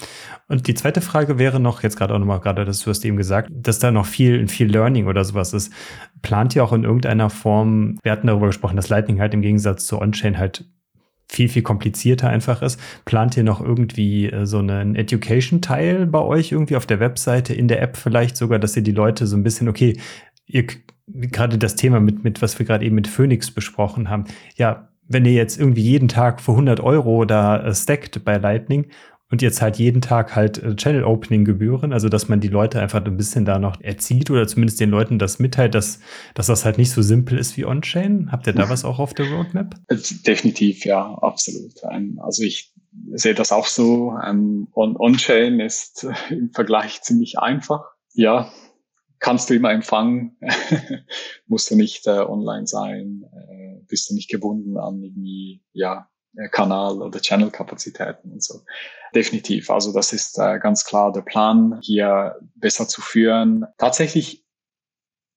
[0.48, 3.16] Und die zweite Frage wäre noch, jetzt gerade auch nochmal, gerade das, du hast eben
[3.16, 5.72] gesagt, dass da noch viel, viel Learning oder sowas ist.
[6.22, 9.88] Plant ihr auch in irgendeiner Form, wir hatten darüber gesprochen, dass Lightning halt im Gegensatz
[9.88, 10.66] zu On-Chain halt
[11.30, 12.80] viel, viel komplizierter einfach ist.
[13.06, 17.68] Plant ihr noch irgendwie äh, so einen Education-Teil bei euch irgendwie auf der Webseite, in
[17.68, 19.98] der App vielleicht sogar, dass ihr die Leute so ein bisschen, okay,
[20.46, 20.68] ihr
[21.08, 24.26] gerade das Thema mit, mit was wir gerade eben mit Phoenix besprochen haben.
[24.56, 28.88] Ja, wenn ihr jetzt irgendwie jeden Tag für 100 Euro da äh, stackt bei Lightning
[29.30, 32.80] und ihr zahlt jeden Tag halt äh, Channel Opening Gebühren, also dass man die Leute
[32.80, 36.00] einfach ein bisschen da noch erzieht oder zumindest den Leuten das mitteilt, dass,
[36.34, 38.32] dass das halt nicht so simpel ist wie On-Chain.
[38.32, 39.76] Habt ihr da was auch auf der Roadmap?
[39.88, 39.98] Äh,
[40.28, 41.74] definitiv, ja, absolut.
[41.92, 42.74] Ähm, also ich
[43.14, 44.16] sehe das auch so.
[44.24, 47.86] Ähm, On-Chain ist im Vergleich ziemlich einfach.
[48.14, 48.52] Ja,
[49.24, 50.38] kannst du immer empfangen,
[51.48, 53.63] musst du nicht äh, online sein, äh,
[53.94, 56.10] bist du nicht gebunden an irgendwie, ja,
[56.50, 58.62] Kanal- oder Channel-Kapazitäten und so.
[59.14, 59.70] Definitiv.
[59.70, 63.68] Also das ist äh, ganz klar der Plan, hier besser zu führen.
[63.78, 64.44] Tatsächlich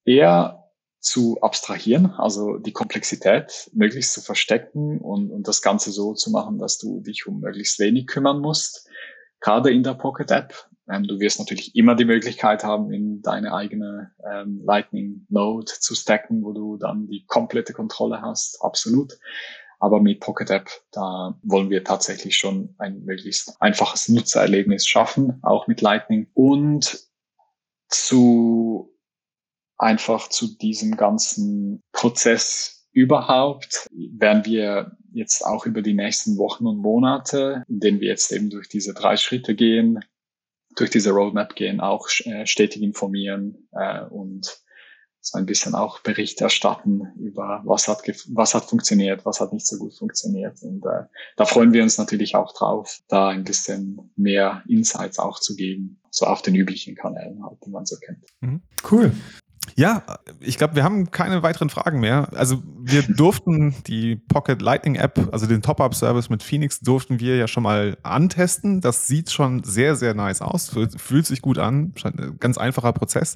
[0.05, 6.31] eher zu abstrahieren, also die Komplexität möglichst zu verstecken und, und das Ganze so zu
[6.31, 8.89] machen, dass du dich um möglichst wenig kümmern musst.
[9.39, 10.67] Gerade in der Pocket App.
[10.89, 15.95] Ähm, du wirst natürlich immer die Möglichkeit haben, in deine eigene ähm, Lightning Node zu
[15.95, 18.61] stacken, wo du dann die komplette Kontrolle hast.
[18.61, 19.17] Absolut.
[19.79, 25.67] Aber mit Pocket App, da wollen wir tatsächlich schon ein möglichst einfaches Nutzererlebnis schaffen, auch
[25.67, 26.27] mit Lightning.
[26.33, 26.99] Und
[27.89, 28.93] zu
[29.77, 36.77] einfach zu diesem ganzen Prozess überhaupt werden wir jetzt auch über die nächsten Wochen und
[36.77, 39.99] Monate, in denen wir jetzt eben durch diese drei Schritte gehen,
[40.77, 44.61] durch diese Roadmap gehen, auch äh, stetig informieren äh, und
[45.19, 49.67] so ein bisschen auch Bericht erstatten über was hat, was hat funktioniert, was hat nicht
[49.67, 50.61] so gut funktioniert.
[50.61, 51.03] Und äh,
[51.35, 55.99] da freuen wir uns natürlich auch drauf, da ein bisschen mehr Insights auch zu geben,
[56.11, 58.23] so auf den üblichen Kanälen halt, die man so kennt.
[58.39, 58.61] Mhm.
[58.89, 59.11] Cool.
[59.75, 60.03] Ja,
[60.39, 62.29] ich glaube, wir haben keine weiteren Fragen mehr.
[62.33, 67.47] Also wir durften die Pocket Lightning App, also den Top-Up-Service mit Phoenix, durften wir ja
[67.47, 68.81] schon mal antesten.
[68.81, 73.35] Das sieht schon sehr, sehr nice aus, fühlt sich gut an, ein ganz einfacher Prozess.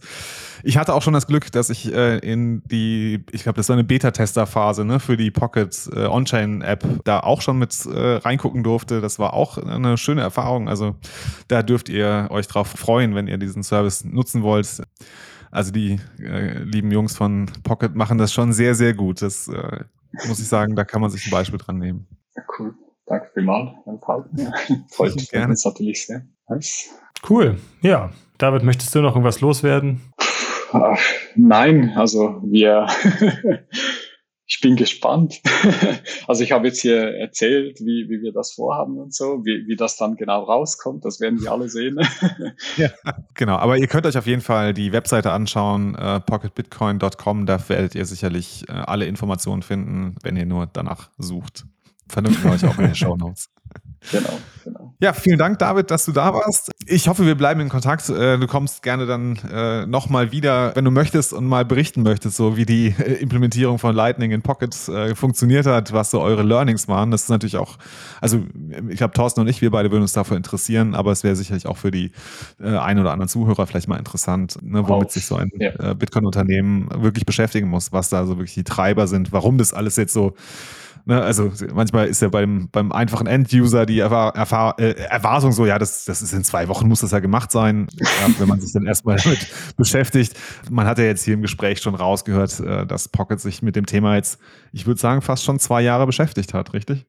[0.63, 3.75] Ich hatte auch schon das Glück, dass ich äh, in die, ich glaube, das war
[3.75, 9.01] eine Beta-Tester-Phase ne, für die Pocket äh, On-Chain-App, da auch schon mit äh, reingucken durfte.
[9.01, 10.69] Das war auch eine schöne Erfahrung.
[10.69, 10.95] Also
[11.47, 14.81] da dürft ihr euch drauf freuen, wenn ihr diesen Service nutzen wollt.
[15.51, 19.21] Also die äh, lieben Jungs von Pocket machen das schon sehr, sehr gut.
[19.21, 19.83] Das äh,
[20.27, 22.07] muss ich sagen, da kann man sich ein Beispiel dran nehmen.
[22.57, 22.73] Cool.
[23.05, 24.25] Danke vielmals, Herr Paul.
[24.37, 24.51] Ja,
[24.89, 25.53] freut mich gerne.
[25.63, 26.25] natürlich sehr.
[26.47, 26.89] Nice.
[27.29, 27.57] Cool.
[27.81, 28.11] Ja.
[28.37, 30.01] David, möchtest du noch irgendwas loswerden?
[30.71, 30.97] Ach,
[31.35, 32.87] nein, also wir
[34.51, 35.41] ich bin gespannt.
[36.27, 39.77] also ich habe jetzt hier erzählt, wie, wie wir das vorhaben und so, wie, wie
[39.77, 41.97] das dann genau rauskommt, das werden wir alle sehen.
[42.77, 42.89] ja,
[43.33, 43.55] genau.
[43.55, 48.05] Aber ihr könnt euch auf jeden Fall die Webseite anschauen, äh, pocketbitcoin.com, da werdet ihr
[48.05, 51.63] sicherlich äh, alle Informationen finden, wenn ihr nur danach sucht.
[52.09, 53.49] Verlinken wir euch auch in den Show Notes.
[54.11, 54.39] Genau, genau.
[55.03, 56.69] Ja, vielen Dank, David, dass du da warst.
[56.85, 58.07] Ich hoffe, wir bleiben in Kontakt.
[58.09, 62.37] Äh, du kommst gerne dann äh, nochmal wieder, wenn du möchtest und mal berichten möchtest,
[62.37, 66.43] so wie die äh, Implementierung von Lightning in Pockets äh, funktioniert hat, was so eure
[66.43, 67.09] Learnings waren.
[67.09, 67.79] Das ist natürlich auch,
[68.21, 68.43] also
[68.89, 71.65] ich glaube, Thorsten und ich, wir beide würden uns dafür interessieren, aber es wäre sicherlich
[71.65, 72.11] auch für die
[72.59, 75.11] ein oder anderen Zuhörer vielleicht mal interessant, ne, womit Auf.
[75.13, 75.93] sich so ein ja.
[75.95, 80.13] Bitcoin-Unternehmen wirklich beschäftigen muss, was da so wirklich die Treiber sind, warum das alles jetzt
[80.13, 80.35] so
[81.05, 85.65] Ne, also manchmal ist ja beim, beim einfachen End-User die Erwar Erfahr äh, Erwartung so,
[85.65, 88.61] ja, das, das ist in zwei Wochen, muss das ja gemacht sein, ja, wenn man
[88.61, 89.47] sich dann erstmal damit
[89.77, 90.33] beschäftigt.
[90.69, 93.85] Man hat ja jetzt hier im Gespräch schon rausgehört, äh, dass Pocket sich mit dem
[93.85, 94.39] Thema jetzt,
[94.71, 97.05] ich würde sagen, fast schon zwei Jahre beschäftigt hat, richtig?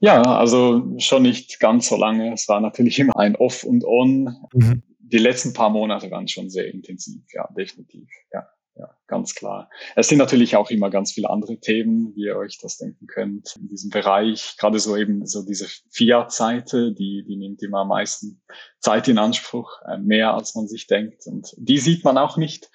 [0.00, 2.32] Ja, also schon nicht ganz so lange.
[2.32, 4.36] Es war natürlich immer ein Off und On.
[4.52, 4.82] Mhm.
[5.00, 8.46] Die letzten paar Monate waren schon sehr intensiv, ja, definitiv, ja
[8.78, 9.68] ja, ganz klar.
[9.96, 13.56] Es sind natürlich auch immer ganz viele andere Themen, wie ihr euch das denken könnt,
[13.56, 14.56] in diesem Bereich.
[14.58, 18.40] Gerade so eben so diese Fiat-Seite, die, die nimmt immer am meisten
[18.78, 21.26] Zeit in Anspruch, äh, mehr als man sich denkt.
[21.26, 22.70] Und die sieht man auch nicht.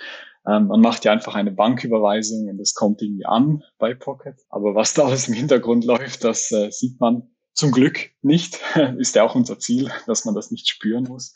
[0.45, 4.35] Ähm, man macht ja einfach eine Banküberweisung und es kommt irgendwie an bei Pocket.
[4.49, 8.59] Aber was da alles im Hintergrund läuft, das äh, sieht man zum Glück nicht.
[8.97, 11.33] Ist ja auch unser Ziel, dass man das nicht spüren muss.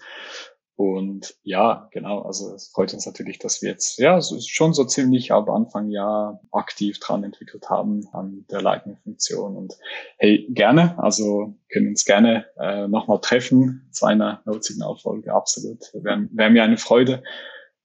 [0.77, 5.31] Und ja, genau, also es freut uns natürlich, dass wir jetzt ja schon so ziemlich
[5.31, 9.57] ab Anfang Jahr aktiv dran entwickelt haben an der Lightning-Funktion.
[9.57, 9.73] Und
[10.19, 15.79] hey, gerne, also können uns gerne äh, nochmal treffen zu einer Notsignalfolge, absolut.
[15.95, 17.23] Wäre wär mir eine Freude.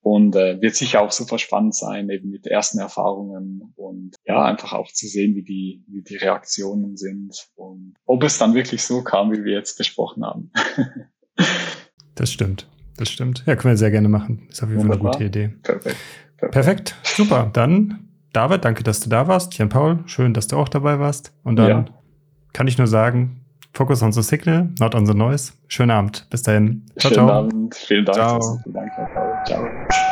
[0.02, 4.72] Und äh, wird sicher auch super spannend sein, eben mit ersten Erfahrungen und ja, einfach
[4.72, 9.02] auch zu sehen, wie die, wie die Reaktionen sind und ob es dann wirklich so
[9.02, 10.50] kam, wie wir jetzt besprochen haben.
[12.16, 12.66] das stimmt.
[12.96, 13.44] Das stimmt.
[13.46, 14.46] Ja, können wir sehr gerne machen.
[14.50, 15.48] Ist auf jeden Fall eine gute Idee.
[15.62, 15.96] Perfekt.
[16.36, 16.52] Perfekt.
[16.52, 16.96] Perfekt.
[17.02, 17.50] Super.
[17.52, 19.56] Dann, David, danke, dass du da warst.
[19.58, 21.32] Jan Paul, schön, dass du auch dabei warst.
[21.44, 21.84] Und dann ja.
[22.52, 23.42] kann ich nur sagen,
[23.74, 25.52] Focus on the Signal, not on the noise.
[25.68, 26.26] Schönen Abend.
[26.28, 26.84] Bis dahin.
[26.98, 27.38] Ciao, Schönen ciao.
[27.38, 27.74] Abend.
[27.74, 28.16] Vielen Dank.
[28.16, 28.58] Ciao.
[28.62, 29.44] Vielen Dank, Herr Paul.
[29.46, 30.11] Ciao.